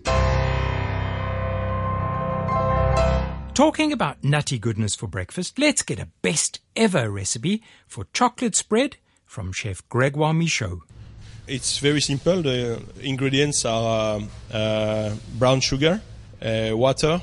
Talking 3.54 3.92
about 3.92 4.24
nutty 4.24 4.58
goodness 4.58 4.96
for 4.96 5.08
breakfast, 5.08 5.60
let's 5.60 5.82
get 5.82 6.00
a 6.00 6.08
best 6.22 6.62
ever 6.78 7.12
recipe 7.12 7.62
for 7.88 8.06
chocolate 8.14 8.56
spread 8.56 8.96
from 9.28 9.52
Chef 9.52 9.88
Gregoire 9.90 10.34
Michaud. 10.34 10.82
It's 11.48 11.78
very 11.78 12.02
simple. 12.02 12.42
The 12.42 12.82
ingredients 13.02 13.64
are 13.66 14.16
um, 14.16 14.30
uh, 14.52 15.14
brown 15.38 15.60
sugar, 15.60 16.02
uh, 16.42 16.72
water, 16.74 17.22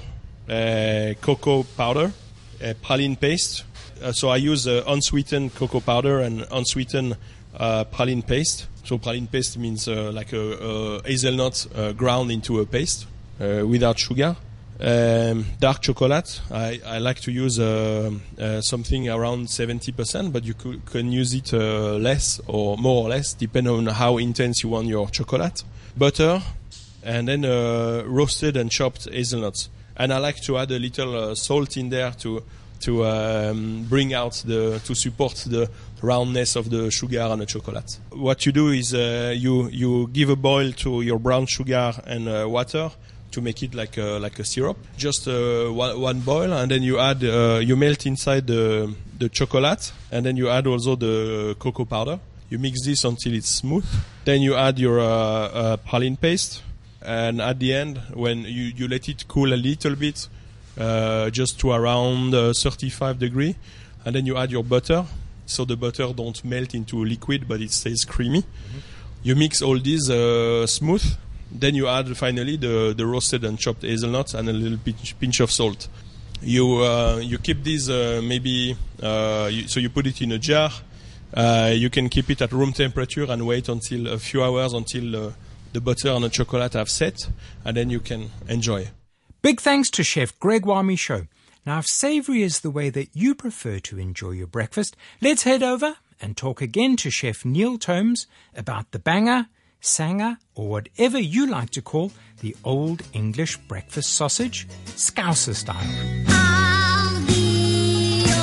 uh, 0.49 1.15
cocoa 1.21 1.65
powder, 1.77 2.13
uh, 2.63 2.75
praline 2.83 3.19
paste. 3.19 3.65
Uh, 4.03 4.13
so 4.13 4.29
I 4.29 4.37
use 4.37 4.67
uh, 4.67 4.85
unsweetened 4.87 5.55
cocoa 5.55 5.81
powder 5.81 6.21
and 6.21 6.47
unsweetened 6.51 7.17
uh, 7.57 7.85
praline 7.85 8.27
paste. 8.27 8.67
So 8.85 8.99
praline 8.99 9.31
paste 9.31 9.59
means 9.59 9.89
uh, 9.89 10.11
like 10.13 10.33
a, 10.33 10.41
a 10.41 11.03
hazelnut 11.03 11.67
uh, 11.75 11.93
ground 11.93 12.31
into 12.31 12.61
a 12.61 12.67
paste 12.67 13.07
uh, 13.41 13.67
without 13.67 13.99
sugar. 13.99 14.37
Um, 14.85 15.47
dark 15.61 15.81
chocolate. 15.81 16.43
I, 16.51 16.79
I 16.85 16.99
like 16.99 17.19
to 17.21 17.33
use 17.33 17.59
uh, 17.59 18.11
uh, 18.39 18.61
something 18.61 19.09
around 19.09 19.47
70%, 19.47 20.31
but 20.31 20.45
you 20.45 20.53
could, 20.53 20.85
can 20.85 21.11
use 21.11 21.33
it 21.33 21.55
uh, 21.55 21.95
less 21.95 22.39
or 22.47 22.77
more 22.77 23.07
or 23.07 23.09
less, 23.09 23.33
depending 23.33 23.73
on 23.73 23.87
how 23.87 24.19
intense 24.19 24.63
you 24.63 24.69
want 24.69 24.89
your 24.89 25.09
chocolate. 25.09 25.65
Butter, 25.97 26.43
and 27.03 27.29
then 27.29 27.47
uh, 27.47 28.03
roasted 28.05 28.59
and 28.59 28.71
chopped 28.71 29.09
hazelnuts. 29.11 29.71
And 29.97 30.13
I 30.13 30.19
like 30.19 30.43
to 30.43 30.59
add 30.59 30.71
a 30.71 30.79
little 30.79 31.17
uh, 31.17 31.35
salt 31.35 31.79
in 31.79 31.89
there 31.89 32.11
to 32.19 32.43
to 32.81 33.07
um, 33.07 33.87
bring 33.89 34.13
out 34.13 34.43
the 34.45 34.83
to 34.85 34.95
support 34.95 35.47
the 35.47 35.71
roundness 36.03 36.57
of 36.57 36.69
the 36.69 36.91
sugar 36.91 37.21
and 37.21 37.41
the 37.41 37.47
chocolate. 37.47 37.99
What 38.11 38.45
you 38.45 38.53
do 38.53 38.69
is 38.69 38.93
uh, 38.93 39.33
you 39.35 39.69
you 39.69 40.09
give 40.09 40.29
a 40.29 40.37
boil 40.37 40.73
to 40.73 41.01
your 41.01 41.19
brown 41.19 41.47
sugar 41.47 41.95
and 42.07 42.53
water 42.53 42.91
to 43.35 43.41
make 43.41 43.63
it 43.63 43.75
like 43.75 43.97
a, 43.99 44.19
like 44.19 44.39
a 44.39 44.45
syrup. 44.45 44.77
Just 44.97 45.29
uh, 45.29 45.69
one, 45.69 46.01
one 46.01 46.21
boil, 46.21 46.53
and 46.53 46.71
then 46.71 46.83
you 46.83 46.99
add 46.99 47.23
uh, 47.23 47.61
you 47.63 47.77
melt 47.77 48.07
inside 48.07 48.47
the 48.47 48.95
the 49.19 49.29
chocolate, 49.29 49.93
and 50.11 50.25
then 50.25 50.37
you 50.37 50.49
add 50.49 50.67
also 50.67 50.97
the 50.97 51.57
cocoa 51.59 51.85
powder. 51.85 52.19
You 52.51 52.59
mix 52.59 52.85
this 52.85 53.05
until 53.05 53.35
it's 53.35 53.49
smooth. 53.49 53.87
Then 54.25 54.43
you 54.43 54.55
add 54.55 54.79
your 54.79 55.01
uh, 55.01 55.07
uh, 55.07 55.77
praline 55.79 56.21
paste, 56.21 56.63
and 57.03 57.41
at 57.41 57.59
the 57.59 57.75
end, 57.75 58.01
when 58.15 58.43
you, 58.45 58.73
you 58.77 58.89
let 58.89 59.09
it 59.09 59.27
cool 59.29 59.53
a 59.53 59.57
little 59.57 59.97
bit, 59.97 60.29
uh, 60.79 61.31
just 61.31 61.59
to 61.61 61.73
around 61.73 62.35
uh, 62.35 62.53
35 62.53 63.19
degree, 63.19 63.57
and 64.05 64.15
then 64.15 64.27
you 64.27 64.37
add 64.37 64.51
your 64.51 64.63
butter, 64.63 65.05
so 65.47 65.65
the 65.65 65.77
butter 65.77 66.13
don't 66.13 66.45
melt 66.45 66.75
into 66.75 67.05
liquid, 67.05 67.49
but 67.49 67.61
it 67.61 67.71
stays 67.73 68.05
creamy. 68.05 68.45
You 69.23 69.35
mix 69.35 69.63
all 69.63 69.79
these 69.79 70.11
uh, 70.11 70.67
smooth. 70.67 71.05
Then 71.55 71.77
you 71.77 71.87
add 71.87 72.17
finally 72.17 72.57
the, 72.57 72.95
the 72.97 73.07
roasted 73.07 73.45
and 73.45 73.59
chopped 73.59 73.83
hazelnuts 73.83 74.35
and 74.35 74.49
a 74.49 74.53
little 74.53 74.79
pinch, 74.79 75.19
pinch 75.19 75.41
of 75.41 75.51
salt. 75.51 75.89
You 76.43 76.83
uh, 76.83 77.21
you 77.23 77.39
keep 77.39 77.63
these 77.63 77.89
uh, 77.89 78.21
maybe 78.23 78.77
uh, 79.03 79.49
you, 79.51 79.69
so 79.69 79.81
you 79.81 79.89
put 79.89 80.07
it 80.07 80.21
in 80.21 80.33
a 80.33 80.39
jar. 80.39 80.71
Uh, 81.33 81.73
you 81.73 81.91
can 81.91 82.09
keep 82.09 82.29
it 82.29 82.43
at 82.43 82.53
room 82.53 82.73
temperature 82.73 83.25
and 83.25 83.47
wait 83.47 83.69
until 83.69 84.09
a 84.09 84.19
few 84.19 84.43
hours 84.43 84.73
until 84.73 85.17
uh, 85.17 85.33
the 85.73 85.81
butter 85.81 86.11
and 86.11 86.25
the 86.25 86.29
chocolate 86.29 86.75
have 86.75 86.91
set, 86.91 87.29
and 87.65 87.77
then 87.77 87.89
you 87.89 88.01
can 88.01 88.31
enjoy. 88.49 88.89
Big 89.43 89.61
thanks 89.61 89.91
to 89.91 90.03
Chef 90.03 90.39
Gregoire 90.39 90.83
Michaud. 90.83 91.29
Now, 91.67 91.79
if 91.79 91.87
savory 91.87 92.43
is 92.43 92.61
the 92.61 92.71
way 92.71 92.91
that 92.91 93.09
you 93.15 93.35
prefer 93.35 93.79
to 93.81 93.99
enjoy 93.99 94.33
your 94.33 94.47
breakfast, 94.47 94.97
let's 95.23 95.45
head 95.45 95.63
over 95.63 95.97
and 96.21 96.37
talk 96.37 96.61
again 96.61 96.97
to 96.97 97.11
Chef 97.11 97.45
Neil 97.45 97.79
Tomes 97.79 98.27
about 98.55 98.91
the 98.91 98.99
banger, 98.99 99.47
sanger, 99.85 100.39
or 100.55 100.69
whatever 100.69 101.19
you 101.19 101.47
like 101.47 101.71
to 101.71 101.83
call 101.83 102.13
the 102.41 102.57
Old 102.65 103.03
English 103.13 103.57
breakfast 103.69 104.13
sausage, 104.15 104.67
Scouser 104.87 105.55
style. 105.55 105.77
I'll 106.29 107.27
be 107.27 108.25
your 108.27 108.35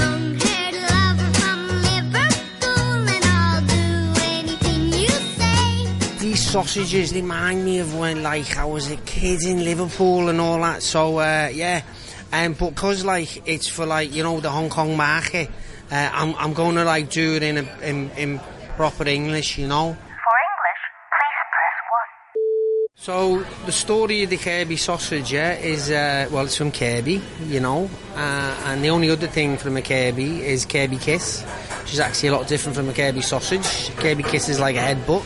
long-haired 0.00 0.74
lover 0.74 1.30
from 1.40 1.68
Liverpool, 1.82 3.08
and 3.08 3.24
I'll 3.24 3.66
do 3.66 4.20
anything 4.22 4.92
you 4.92 5.08
say. 5.08 6.18
These 6.18 6.50
sausages 6.50 7.12
remind 7.14 7.64
me 7.64 7.78
of 7.80 7.96
when, 7.96 8.22
like, 8.22 8.56
I 8.56 8.64
was 8.64 8.90
a 8.90 8.96
kid 8.96 9.42
in 9.44 9.64
Liverpool 9.64 10.28
and 10.28 10.40
all 10.40 10.60
that. 10.62 10.82
So, 10.82 11.18
uh, 11.18 11.50
yeah. 11.52 11.82
Um, 12.32 12.54
but 12.54 12.70
because, 12.70 13.04
like, 13.04 13.46
it's 13.46 13.68
for, 13.68 13.84
like, 13.84 14.14
you 14.14 14.22
know, 14.22 14.40
the 14.40 14.50
Hong 14.50 14.70
Kong 14.70 14.96
market, 14.96 15.50
uh, 15.90 16.10
I'm, 16.12 16.34
I'm 16.36 16.54
going 16.54 16.76
to, 16.76 16.84
like, 16.84 17.10
do 17.10 17.34
it 17.34 17.42
in, 17.42 17.58
a, 17.58 17.78
in, 17.82 18.10
in 18.12 18.40
proper 18.76 19.06
English, 19.06 19.58
you 19.58 19.68
know. 19.68 19.92
For 19.92 20.36
English, 20.48 20.82
please 21.12 21.40
press 21.52 21.76
1. 21.90 22.91
So 23.02 23.44
the 23.66 23.72
story 23.72 24.22
of 24.22 24.30
the 24.30 24.36
Kirby 24.36 24.76
sausage, 24.76 25.32
yeah, 25.32 25.54
is 25.54 25.90
uh, 25.90 26.28
well, 26.30 26.44
it's 26.44 26.56
from 26.56 26.70
Kirby, 26.70 27.20
you 27.46 27.58
know, 27.58 27.90
uh, 28.14 28.62
and 28.66 28.84
the 28.84 28.90
only 28.90 29.10
other 29.10 29.26
thing 29.26 29.56
from 29.56 29.76
a 29.76 29.82
Kirby 29.82 30.40
is 30.46 30.64
Kirby 30.64 30.98
Kiss, 30.98 31.42
which 31.80 31.94
is 31.94 31.98
actually 31.98 32.28
a 32.28 32.36
lot 32.36 32.46
different 32.46 32.76
from 32.76 32.88
a 32.88 32.92
Kirby 32.92 33.20
sausage. 33.22 33.90
Kirby 33.96 34.22
Kiss 34.22 34.48
is 34.48 34.60
like 34.60 34.76
a 34.76 34.78
headbutt. 34.78 35.24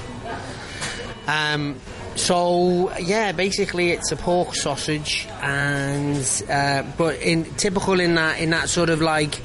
Um, 1.28 1.78
so 2.14 2.96
yeah, 2.96 3.32
basically 3.32 3.90
it's 3.90 4.10
a 4.10 4.16
pork 4.16 4.54
sausage, 4.54 5.28
and 5.42 6.44
uh, 6.48 6.82
but 6.96 7.20
in 7.20 7.44
typical 7.56 8.00
in 8.00 8.14
that 8.14 8.40
in 8.40 8.48
that 8.50 8.70
sort 8.70 8.88
of 8.88 9.02
like. 9.02 9.38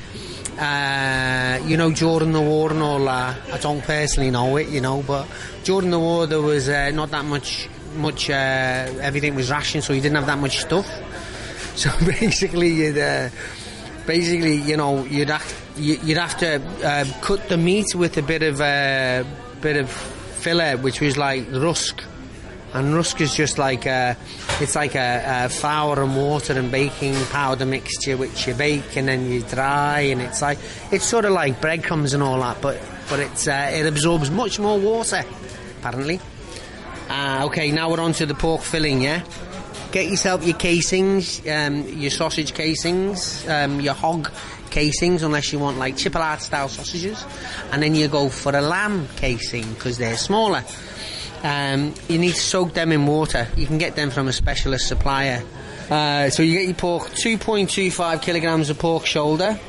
Uh, 0.57 1.59
you 1.65 1.75
know, 1.75 1.91
during 1.91 2.33
the 2.33 2.41
war 2.41 2.71
and 2.71 2.83
all 2.83 3.03
that. 3.05 3.37
I 3.51 3.57
don't 3.57 3.81
personally 3.81 4.29
know 4.29 4.57
it, 4.57 4.67
you 4.67 4.79
know, 4.81 5.01
but 5.01 5.25
during 5.63 5.89
the 5.89 5.97
war 5.97 6.27
there 6.27 6.41
was 6.41 6.69
uh, 6.69 6.91
not 6.91 7.09
that 7.11 7.25
much, 7.25 7.67
much. 7.95 8.29
Uh, 8.29 8.33
everything 8.33 9.35
was 9.35 9.49
rationed, 9.51 9.83
so 9.83 9.93
you 9.93 10.01
didn't 10.01 10.15
have 10.15 10.25
that 10.27 10.39
much 10.39 10.59
stuff. 10.59 10.87
So 11.73 11.89
basically, 12.05 12.67
you'd, 12.67 12.97
uh, 12.97 13.29
basically, 14.05 14.55
you 14.55 14.75
know, 14.75 15.05
you'd 15.05 15.29
have, 15.29 15.71
you- 15.77 15.99
you'd 16.03 16.17
have 16.17 16.37
to 16.39 16.61
uh, 16.85 17.05
cut 17.21 17.47
the 17.47 17.55
meat 17.55 17.95
with 17.95 18.17
a 18.17 18.21
bit 18.21 18.43
of 18.43 18.59
uh, 18.59 19.23
bit 19.61 19.77
of 19.77 19.89
filler, 19.89 20.75
which 20.77 20.99
was 20.99 21.17
like 21.17 21.45
rusk. 21.51 22.03
And 22.73 22.93
rusk 22.93 23.21
is 23.21 23.33
just 23.33 23.57
like 23.57 23.85
a, 23.85 24.17
it's 24.59 24.75
like 24.75 24.95
a, 24.95 25.45
a 25.45 25.49
flour 25.49 26.01
and 26.03 26.15
water 26.15 26.53
and 26.59 26.69
baking 26.71 27.15
powder 27.25 27.65
mixture 27.65 28.15
which 28.17 28.47
you 28.47 28.53
bake 28.53 28.95
and 28.97 29.07
then 29.09 29.29
you 29.29 29.41
dry 29.41 30.01
and 30.11 30.21
it's 30.21 30.41
like 30.41 30.57
it's 30.91 31.03
sort 31.05 31.25
of 31.25 31.31
like 31.31 31.59
breadcrumbs 31.61 32.13
and 32.13 32.21
all 32.23 32.39
that, 32.41 32.61
but 32.61 32.81
but 33.09 33.19
it's 33.19 33.47
uh, 33.47 33.71
it 33.73 33.85
absorbs 33.85 34.29
much 34.29 34.59
more 34.59 34.77
water 34.79 35.23
apparently. 35.79 36.19
Uh, 37.11 37.45
okay, 37.47 37.71
now 37.71 37.91
we're 37.91 37.99
on 37.99 38.13
to 38.13 38.25
the 38.25 38.33
pork 38.33 38.61
filling. 38.61 39.01
Yeah, 39.01 39.21
get 39.91 40.09
yourself 40.09 40.45
your 40.45 40.55
casings, 40.55 41.45
um, 41.45 41.85
your 41.85 42.09
sausage 42.09 42.53
casings, 42.53 43.45
um, 43.49 43.81
your 43.81 43.93
hog 43.93 44.31
casings, 44.69 45.21
unless 45.21 45.51
you 45.51 45.59
want 45.59 45.77
like 45.77 45.95
chipolata 45.95 46.39
style 46.39 46.69
sausages, 46.69 47.21
and 47.73 47.83
then 47.83 47.95
you 47.95 48.07
go 48.07 48.29
for 48.29 48.55
a 48.55 48.61
lamb 48.61 49.09
casing 49.17 49.73
because 49.73 49.97
they're 49.97 50.15
smaller. 50.15 50.63
Um, 51.43 51.93
you 52.07 52.17
need 52.17 52.35
to 52.35 52.39
soak 52.39 52.73
them 52.73 52.93
in 52.93 53.05
water. 53.05 53.45
You 53.57 53.67
can 53.67 53.77
get 53.77 53.97
them 53.97 54.09
from 54.09 54.29
a 54.29 54.33
specialist 54.33 54.87
supplier. 54.87 55.43
Uh, 55.89 56.29
so 56.29 56.43
you 56.43 56.53
get 56.53 56.65
your 56.65 56.75
pork, 56.75 57.09
2.25 57.09 58.21
kilograms 58.21 58.69
of 58.69 58.79
pork 58.79 59.05
shoulder. 59.05 59.59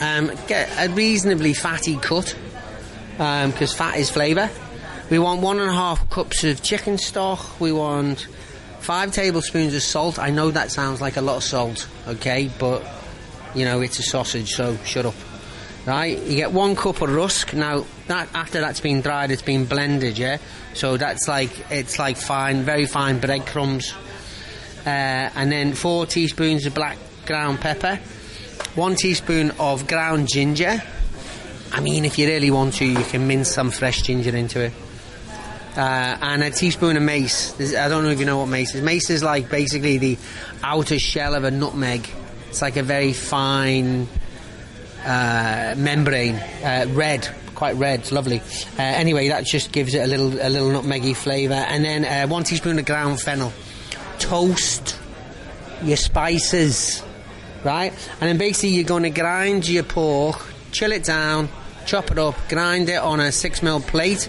Um, 0.00 0.32
get 0.48 0.68
a 0.78 0.92
reasonably 0.92 1.54
fatty 1.54 1.96
cut 1.96 2.36
because 3.12 3.72
fat 3.72 3.98
is 3.98 4.10
flavour. 4.10 4.50
We 5.08 5.20
want 5.20 5.40
one 5.40 5.60
and 5.60 5.70
a 5.70 5.72
half 5.72 6.10
cups 6.10 6.42
of 6.42 6.64
chicken 6.64 6.98
stock. 6.98 7.60
We 7.60 7.70
want 7.70 8.26
five 8.80 9.12
tablespoons 9.12 9.72
of 9.72 9.82
salt. 9.82 10.18
I 10.18 10.30
know 10.30 10.50
that 10.50 10.72
sounds 10.72 11.00
like 11.00 11.16
a 11.16 11.20
lot 11.20 11.36
of 11.36 11.44
salt, 11.44 11.88
okay, 12.08 12.50
but 12.58 12.84
you 13.54 13.64
know 13.64 13.82
it's 13.82 14.00
a 14.00 14.02
sausage, 14.02 14.54
so 14.54 14.76
shut 14.78 15.06
up. 15.06 15.14
Right, 15.86 16.18
you 16.18 16.34
get 16.34 16.50
one 16.50 16.74
cup 16.74 17.00
of 17.02 17.14
rusk. 17.14 17.54
Now, 17.54 17.84
that 18.08 18.28
after 18.34 18.60
that's 18.60 18.80
been 18.80 19.00
dried, 19.00 19.30
it's 19.30 19.42
been 19.42 19.66
blended, 19.66 20.18
yeah. 20.18 20.38
So 20.74 20.96
that's 20.96 21.28
like 21.28 21.52
it's 21.70 22.00
like 22.00 22.16
fine, 22.16 22.62
very 22.62 22.86
fine 22.86 23.20
breadcrumbs. 23.20 23.94
Uh, 24.84 24.88
and 25.36 25.52
then 25.52 25.74
four 25.74 26.06
teaspoons 26.06 26.66
of 26.66 26.74
black 26.74 26.98
ground 27.26 27.60
pepper, 27.60 28.00
one 28.74 28.96
teaspoon 28.96 29.52
of 29.60 29.86
ground 29.86 30.28
ginger. 30.28 30.82
I 31.70 31.80
mean, 31.80 32.04
if 32.04 32.18
you 32.18 32.26
really 32.26 32.50
want 32.50 32.74
to, 32.74 32.84
you 32.84 33.04
can 33.04 33.28
mince 33.28 33.52
some 33.52 33.70
fresh 33.70 34.02
ginger 34.02 34.34
into 34.34 34.60
it. 34.60 34.72
Uh, 35.76 36.16
and 36.22 36.42
a 36.42 36.50
teaspoon 36.50 36.96
of 36.96 37.02
mace. 37.02 37.74
I 37.74 37.88
don't 37.88 38.02
know 38.02 38.10
if 38.10 38.18
you 38.18 38.24
know 38.24 38.38
what 38.38 38.46
mace 38.46 38.74
is. 38.74 38.82
Mace 38.82 39.10
is 39.10 39.22
like 39.22 39.50
basically 39.50 39.98
the 39.98 40.18
outer 40.62 40.98
shell 40.98 41.34
of 41.34 41.44
a 41.44 41.50
nutmeg. 41.50 42.08
It's 42.48 42.62
like 42.62 42.76
a 42.76 42.82
very 42.82 43.12
fine 43.12 44.08
uh, 45.04 45.74
membrane, 45.76 46.36
uh, 46.36 46.86
red, 46.88 47.28
quite 47.54 47.76
red. 47.76 48.00
It's 48.00 48.12
lovely. 48.12 48.40
Uh, 48.78 48.82
anyway, 48.82 49.28
that 49.28 49.44
just 49.44 49.70
gives 49.70 49.94
it 49.94 49.98
a 49.98 50.06
little 50.06 50.28
a 50.28 50.48
little 50.48 50.70
nutmeggy 50.70 51.14
flavour. 51.14 51.54
And 51.54 51.84
then 51.84 52.04
uh, 52.04 52.26
one 52.26 52.44
teaspoon 52.44 52.78
of 52.78 52.86
ground 52.86 53.20
fennel. 53.20 53.52
Toast 54.18 54.98
your 55.82 55.96
spices, 55.96 57.02
right? 57.64 57.92
And 58.20 58.28
then 58.28 58.38
basically 58.38 58.70
you're 58.70 58.84
going 58.84 59.02
to 59.02 59.10
grind 59.10 59.68
your 59.68 59.82
pork, 59.82 60.44
chill 60.72 60.92
it 60.92 61.04
down, 61.04 61.48
chop 61.86 62.10
it 62.10 62.18
up, 62.18 62.36
grind 62.48 62.88
it 62.88 62.96
on 62.96 63.20
a 63.20 63.30
six 63.32 63.62
mil 63.62 63.80
plate. 63.80 64.28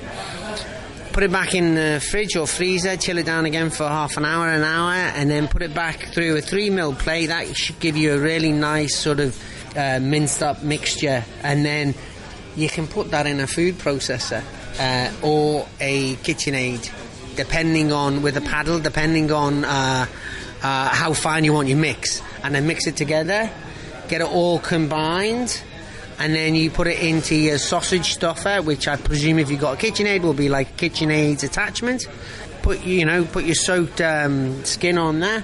Put 1.17 1.23
it 1.23 1.31
back 1.31 1.55
in 1.55 1.73
the 1.73 1.99
fridge 2.11 2.35
or 2.35 2.45
freezer, 2.45 2.95
chill 2.95 3.17
it 3.17 3.25
down 3.25 3.47
again 3.47 3.71
for 3.71 3.87
half 3.87 4.17
an 4.17 4.23
hour, 4.23 4.49
an 4.49 4.61
hour, 4.61 4.93
and 4.93 5.27
then 5.31 5.47
put 5.47 5.63
it 5.63 5.73
back 5.73 6.13
through 6.13 6.37
a 6.37 6.41
three 6.41 6.69
mil 6.69 6.93
plate. 6.93 7.25
That 7.25 7.55
should 7.55 7.79
give 7.79 7.97
you 7.97 8.13
a 8.13 8.19
really 8.19 8.51
nice 8.51 8.95
sort 8.95 9.19
of 9.19 9.35
uh, 9.75 9.99
minced 9.99 10.43
up 10.43 10.61
mixture. 10.61 11.25
And 11.41 11.65
then 11.65 11.95
you 12.55 12.69
can 12.69 12.85
put 12.85 13.09
that 13.09 13.25
in 13.25 13.39
a 13.39 13.47
food 13.47 13.79
processor 13.79 14.43
uh, 14.77 15.25
or 15.25 15.67
a 15.79 16.17
KitchenAid, 16.17 17.35
depending 17.35 17.91
on 17.91 18.21
with 18.21 18.37
a 18.37 18.41
paddle, 18.41 18.77
depending 18.77 19.31
on 19.31 19.65
uh, 19.65 20.05
uh, 20.61 20.89
how 20.89 21.13
fine 21.13 21.43
you 21.43 21.51
want 21.51 21.67
your 21.67 21.79
mix, 21.79 22.21
and 22.43 22.53
then 22.53 22.67
mix 22.67 22.85
it 22.85 22.95
together, 22.95 23.49
get 24.07 24.21
it 24.21 24.31
all 24.31 24.59
combined, 24.59 25.63
and 26.19 26.33
then 26.33 26.55
you 26.55 26.71
put 26.71 26.87
it 26.87 26.99
into 26.99 27.35
your 27.35 27.57
sausage 27.57 28.13
stuffer, 28.13 28.61
which 28.61 28.87
I 28.87 28.95
presume 28.95 29.39
if 29.39 29.51
you've 29.51 29.61
got 29.61 29.81
a 29.81 29.85
KitchenAid 29.85 30.21
will 30.21 30.33
be 30.33 30.49
like 30.49 30.75
KitchenAid's 30.77 31.43
attachment. 31.43 32.07
Put 32.61 32.83
you 32.83 33.05
know 33.05 33.23
put 33.23 33.45
your 33.45 33.55
soaked 33.55 34.01
um, 34.01 34.65
skin 34.65 34.97
on 34.97 35.19
there, 35.19 35.43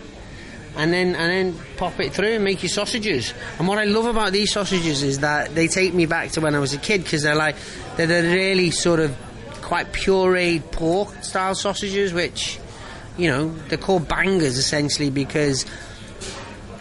and 0.75 0.91
then 0.91 1.15
and 1.15 1.31
then 1.31 1.65
pop 1.77 1.99
it 1.99 2.13
through 2.13 2.33
and 2.33 2.43
make 2.43 2.63
your 2.63 2.69
sausages. 2.69 3.33
And 3.59 3.67
what 3.67 3.77
I 3.77 3.86
love 3.86 4.05
about 4.05 4.31
these 4.31 4.51
sausages 4.51 5.03
is 5.03 5.19
that 5.19 5.53
they 5.53 5.67
take 5.67 5.93
me 5.93 6.05
back 6.05 6.31
to 6.31 6.41
when 6.41 6.55
I 6.55 6.59
was 6.59 6.73
a 6.73 6.79
kid 6.79 7.03
because 7.03 7.21
they're 7.21 7.36
like 7.36 7.55
they're 7.95 8.07
the 8.07 8.23
really 8.23 8.71
sort 8.71 8.99
of 8.99 9.15
quite 9.62 9.93
pureed 9.93 10.71
pork 10.71 11.23
style 11.23 11.55
sausages, 11.55 12.13
which 12.13 12.59
you 13.15 13.29
know 13.29 13.49
they're 13.69 13.77
called 13.77 14.07
bangers 14.07 14.57
essentially 14.57 15.12
because 15.12 15.65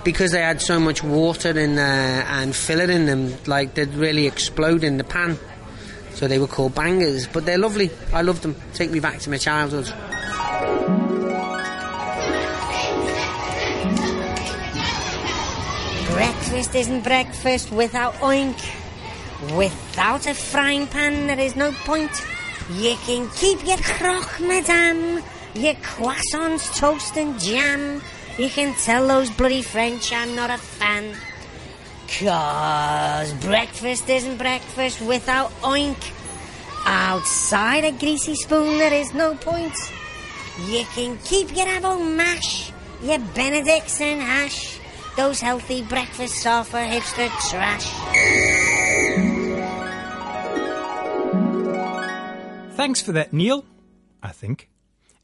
because 0.05 0.33
they 0.33 0.41
had 0.41 0.61
so 0.61 0.81
much 0.81 1.03
water 1.03 1.57
in 1.59 1.77
there 1.77 2.23
uh, 2.23 2.41
and 2.43 2.55
fillet 2.55 2.95
in 2.95 3.07
them, 3.07 3.35
like 3.47 3.75
they'd 3.75 3.95
really 3.95 4.27
explode 4.27 4.85
in 4.85 4.97
the 4.97 5.05
pan. 5.05 5.39
So 6.15 6.29
they 6.29 6.39
were 6.39 6.47
called 6.47 6.75
bangers, 6.75 7.27
but 7.27 7.47
they're 7.47 7.59
lovely. 7.59 7.91
I 8.13 8.23
love 8.23 8.43
them. 8.43 8.57
Take 8.75 8.91
me 8.91 9.01
back 9.01 9.19
to 9.21 9.31
my 9.31 9.39
childhood. 9.39 9.87
Breakfast 16.13 16.75
isn't 16.75 17.03
breakfast 17.03 17.73
without 17.73 18.15
oink. 18.15 18.61
Without 19.57 20.27
a 20.27 20.35
frying 20.35 20.87
pan, 20.87 21.27
there 21.27 21.41
is 21.41 21.57
no 21.57 21.73
point. 21.73 22.11
You 22.71 22.95
can 23.05 23.29
keep 23.31 23.67
your 23.67 23.79
croque 23.79 24.39
madame, 24.41 25.23
your 25.55 25.75
croissants, 25.75 26.77
toast 26.79 27.17
and 27.17 27.41
jam. 27.41 28.01
You 28.39 28.49
can 28.49 28.75
tell 28.75 29.07
those 29.07 29.31
bloody 29.31 29.63
French 29.63 30.13
I'm 30.13 30.35
not 30.35 30.51
a 30.51 30.59
fan. 30.59 31.15
Cause 32.19 33.33
breakfast 33.45 34.09
isn't 34.09 34.39
breakfast 34.39 35.01
without 35.03 35.51
oink. 35.61 35.97
Outside 36.85 37.85
a 37.85 37.93
greasy 37.93 38.35
spoon, 38.35 38.79
there 38.79 38.93
is 38.93 39.15
no 39.15 39.35
point. 39.35 39.75
You 40.67 40.85
can 40.95 41.19
keep 41.25 41.57
your 41.57 41.67
avo 41.67 41.99
mash, 42.17 42.73
your 43.03 43.19
Benedicts 43.19 44.01
and 44.01 44.21
hash. 44.21 44.79
Those 45.17 45.41
healthy 45.41 45.83
breakfasts 45.83 46.45
are 46.47 46.65
for 46.65 46.79
hipster 46.79 47.29
trash. 47.51 47.87
Thanks 52.77 53.01
for 53.01 53.13
that, 53.13 53.33
Neil. 53.33 53.65
I 54.23 54.33
think. 54.33 54.69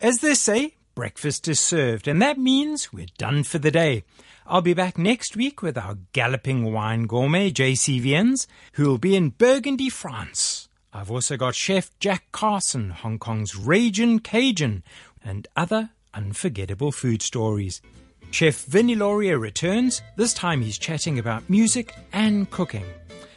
As 0.00 0.18
they 0.18 0.34
say, 0.34 0.74
breakfast 0.98 1.46
is 1.46 1.60
served, 1.60 2.08
and 2.08 2.20
that 2.20 2.36
means 2.36 2.92
we're 2.92 3.06
done 3.18 3.44
for 3.44 3.60
the 3.60 3.70
day. 3.70 4.02
I'll 4.48 4.62
be 4.62 4.74
back 4.74 4.98
next 4.98 5.36
week 5.36 5.62
with 5.62 5.78
our 5.78 5.96
galloping 6.12 6.72
wine 6.72 7.04
gourmet, 7.04 7.52
JC 7.52 8.00
Viens, 8.00 8.48
who'll 8.72 8.98
be 8.98 9.14
in 9.14 9.28
Burgundy, 9.28 9.90
France. 9.90 10.68
I've 10.92 11.08
also 11.08 11.36
got 11.36 11.54
Chef 11.54 11.96
Jack 12.00 12.24
Carson, 12.32 12.90
Hong 12.90 13.16
Kong's 13.20 13.54
Ragin' 13.54 14.18
Cajun, 14.18 14.82
and 15.24 15.46
other 15.54 15.90
unforgettable 16.14 16.90
food 16.90 17.22
stories. 17.22 17.80
Chef 18.32 18.64
Vinny 18.64 18.96
Laurier 18.96 19.38
returns. 19.38 20.02
This 20.16 20.34
time 20.34 20.62
he's 20.62 20.78
chatting 20.78 21.20
about 21.20 21.48
music 21.48 21.94
and 22.12 22.50
cooking. 22.50 22.86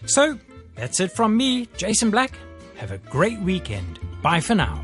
So, 0.08 0.40
that's 0.74 1.00
it 1.00 1.12
from 1.12 1.38
me, 1.38 1.68
Jason 1.78 2.10
Black. 2.10 2.32
Have 2.78 2.90
a 2.90 2.98
great 2.98 3.40
weekend. 3.42 4.00
Bye 4.24 4.40
for 4.40 4.56
now. 4.56 4.84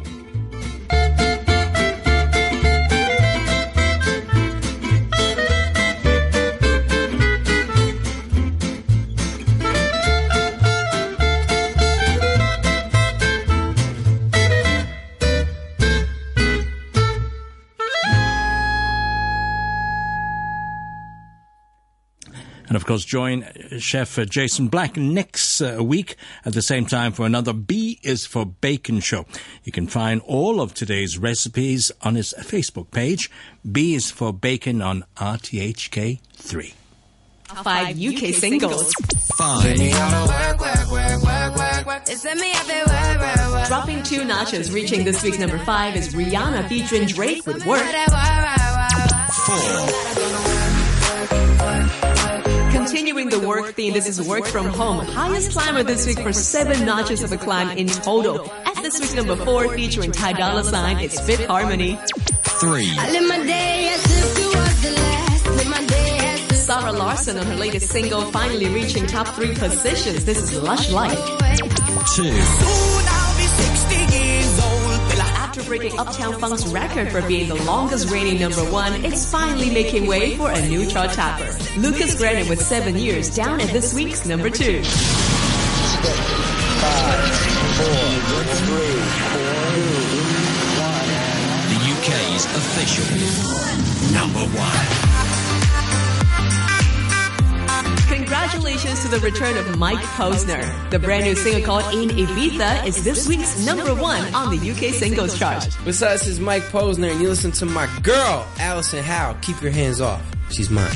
Of 22.77 22.85
course, 22.85 23.03
join 23.03 23.43
uh, 23.43 23.79
Chef 23.79 24.17
uh, 24.17 24.23
Jason 24.23 24.69
Black 24.69 24.95
next 24.95 25.59
uh, 25.61 25.83
week 25.83 26.15
at 26.45 26.53
the 26.53 26.61
same 26.61 26.85
time 26.85 27.11
for 27.11 27.25
another 27.25 27.51
B 27.51 27.99
is 28.03 28.25
for 28.25 28.45
Bacon 28.45 29.01
show. 29.01 29.25
You 29.63 29.71
can 29.71 29.87
find 29.87 30.21
all 30.21 30.61
of 30.61 30.73
today's 30.73 31.17
recipes 31.17 31.91
on 32.01 32.15
his 32.15 32.33
Facebook 32.37 32.91
page. 32.91 33.29
B 33.69 33.95
is 33.95 34.11
for 34.11 34.31
Bacon 34.31 34.81
on 34.81 35.03
RTHK3. 35.17 36.73
Five 37.63 37.99
UK 37.99 38.33
singles. 38.33 38.93
Dropping 43.67 44.03
two 44.03 44.23
notches, 44.25 44.71
reaching 44.71 45.03
this 45.03 45.23
week's 45.23 45.39
number 45.39 45.57
five 45.59 45.95
is 45.95 46.13
Rihanna 46.13 46.69
featuring 46.69 47.07
Drake 47.07 47.45
with 47.47 47.65
Work. 47.65 47.83
Continuing 49.45 50.26
work 53.61 53.75
theme, 53.75 53.93
this 53.93 54.07
is 54.07 54.27
Work 54.27 54.45
From 54.45 54.67
Home. 54.67 55.05
Highest 55.05 55.51
climber 55.51 55.83
this 55.83 56.05
week 56.05 56.19
for 56.19 56.33
seven 56.33 56.85
notches 56.85 57.23
of 57.23 57.31
a 57.31 57.37
climb 57.37 57.77
in 57.77 57.87
total. 57.87 58.49
At 58.65 58.75
this 58.83 58.99
week's 58.99 59.15
number 59.15 59.35
four, 59.35 59.73
featuring 59.75 60.11
Ty 60.11 60.33
Dolla 60.33 60.63
Sign, 60.63 60.97
it's 60.99 61.19
Fifth 61.19 61.45
Harmony. 61.45 61.97
Three. 62.59 62.89
Zara 66.53 66.91
Larsson 66.91 67.37
on 67.37 67.45
her 67.45 67.55
latest 67.55 67.89
single, 67.89 68.21
finally 68.31 68.67
reaching 68.69 69.07
top 69.07 69.27
three 69.35 69.53
positions. 69.55 70.25
This 70.25 70.41
is 70.41 70.61
Lush 70.61 70.91
Life. 70.91 71.17
Two. 72.13 72.96
Breaking 75.67 75.99
Uptown 75.99 76.39
Funk's 76.39 76.65
record 76.67 77.11
for 77.11 77.21
being 77.27 77.49
the 77.49 77.55
longest 77.55 78.09
reigning 78.09 78.39
number 78.39 78.63
one, 78.71 79.03
it's 79.03 79.29
finally 79.29 79.69
making 79.69 80.07
way 80.07 80.37
for 80.37 80.49
a 80.49 80.65
new 80.65 80.85
chart 80.85 81.11
topper. 81.11 81.53
Lukas 81.77 82.17
Graham 82.17 82.47
with 82.47 82.61
seven 82.61 82.95
years 82.95 83.35
down 83.35 83.59
at 83.59 83.69
this 83.71 83.93
week's 83.93 84.25
number 84.25 84.49
two. 84.49 84.81
The 84.81 84.87
UK's 91.91 92.45
official 92.45 93.05
number 94.13 94.39
one. 94.57 95.06
Congratulations 98.27 99.01
to 99.03 99.07
the 99.07 99.19
return 99.19 99.55
of 99.55 99.77
Mike 99.79 100.03
Posner. 100.17 100.89
The 100.89 100.99
brand 100.99 101.23
new 101.23 101.33
single 101.33 101.63
called 101.63 101.95
In 101.95 102.09
Ibiza 102.09 102.85
is 102.85 103.01
this 103.01 103.25
week's 103.25 103.65
number 103.65 103.95
one 103.95 104.21
on 104.35 104.49
the 104.53 104.69
UK 104.69 104.93
singles 104.93 105.39
chart. 105.39 105.63
What's 105.83 106.01
up? 106.01 106.11
This 106.11 106.27
is 106.27 106.37
Mike 106.41 106.63
Posner, 106.63 107.09
and 107.09 107.21
you 107.21 107.29
listen 107.29 107.53
to 107.53 107.65
my 107.65 107.87
girl, 108.03 108.45
Allison 108.59 109.01
Howe. 109.01 109.37
Keep 109.41 109.61
your 109.61 109.71
hands 109.71 110.01
off. 110.01 110.21
She's 110.49 110.69
mine. 110.69 110.89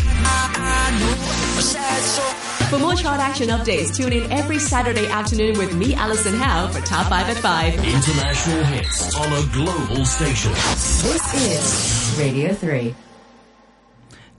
For 2.70 2.78
more 2.78 2.96
chart 2.96 3.22
action 3.22 3.48
updates, 3.48 3.96
tune 3.96 4.12
in 4.12 4.30
every 4.30 4.60
Saturday 4.60 5.08
afternoon 5.08 5.58
with 5.58 5.74
me, 5.74 5.94
Allison 5.94 6.36
Howe, 6.36 6.68
for 6.68 6.82
Top 6.82 7.08
5 7.08 7.30
at 7.30 7.38
5. 7.38 7.74
International 7.76 8.64
hits 8.66 9.16
on 9.16 9.32
a 9.32 9.54
global 9.54 10.04
station. 10.04 10.52
This 10.52 11.34
is 11.48 12.20
Radio 12.20 12.54
3. 12.54 12.94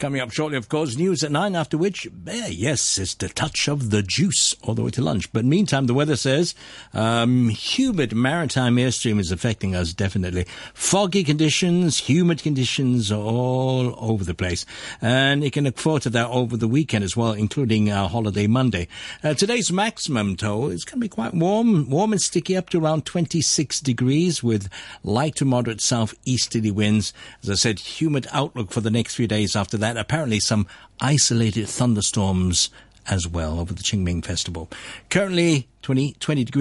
Coming 0.03 0.21
up 0.21 0.33
shortly, 0.33 0.59
of 0.59 0.69
course, 0.69 0.97
news 0.97 1.23
at 1.23 1.31
nine, 1.31 1.55
after 1.55 1.79
which, 1.79 2.09
eh, 2.27 2.49
yes, 2.49 2.99
it's 2.99 3.15
the 3.15 3.29
touch 3.29 3.69
of 3.69 3.91
the 3.91 4.03
juice 4.03 4.53
all 4.65 4.75
the 4.75 4.83
way 4.83 4.91
to 4.91 5.01
lunch. 5.01 5.33
But 5.33 5.45
meantime, 5.45 5.87
the 5.87 5.95
weather 5.95 6.17
says 6.17 6.57
um, 6.93 7.51
humid 7.51 8.13
maritime 8.13 8.79
airstream 8.79 9.21
is 9.21 9.31
affecting 9.31 9.77
us 9.77 9.93
definitely. 9.93 10.47
Foggy 10.75 11.23
conditions, 11.23 11.99
humid 11.99 12.43
conditions 12.43 13.13
all 13.13 13.95
over 13.97 14.25
the 14.25 14.35
place. 14.35 14.67
And 15.01 15.45
you 15.45 15.53
can 15.53 15.63
look 15.63 15.79
forward 15.79 16.03
to 16.03 16.11
that 16.11 16.27
over 16.31 16.57
the 16.57 16.67
weekend 16.67 17.05
as 17.05 17.17
well, 17.17 17.31
including 17.31 17.89
uh, 17.89 18.09
holiday 18.09 18.49
Monday. 18.49 18.89
Uh, 19.23 19.35
today's 19.35 19.71
maximum, 19.71 20.35
though, 20.35 20.67
is 20.67 20.85
going 20.85 20.99
to 20.99 21.05
be 21.05 21.09
quite 21.09 21.33
warm, 21.33 21.89
warm 21.89 22.11
and 22.11 22.21
sticky 22.21 22.57
up 22.57 22.71
to 22.71 22.81
around 22.81 23.07
26 23.07 23.79
degrees 23.79 24.43
with 24.43 24.69
light 25.05 25.37
to 25.37 25.45
moderate 25.45 25.81
southeasterly 25.81 26.73
winds. 26.73 27.13
As 27.45 27.51
I 27.51 27.55
said, 27.55 27.79
humid 27.79 28.27
outlook 28.33 28.73
for 28.73 28.81
the 28.81 28.91
next 28.91 29.15
few 29.15 29.29
days 29.29 29.55
after 29.55 29.77
that. 29.77 29.92
Apparently 29.97 30.41
some 30.41 30.67
isolated 31.01 31.69
thunderstorms 31.69 32.71
as 33.07 33.27
well 33.27 33.59
over 33.59 33.75
the 33.75 33.83
Qingming 33.83 34.25
Festival. 34.25 34.71
Currently 35.11 35.69
20, 35.83 36.15
20 36.21 36.45
degrees. 36.45 36.51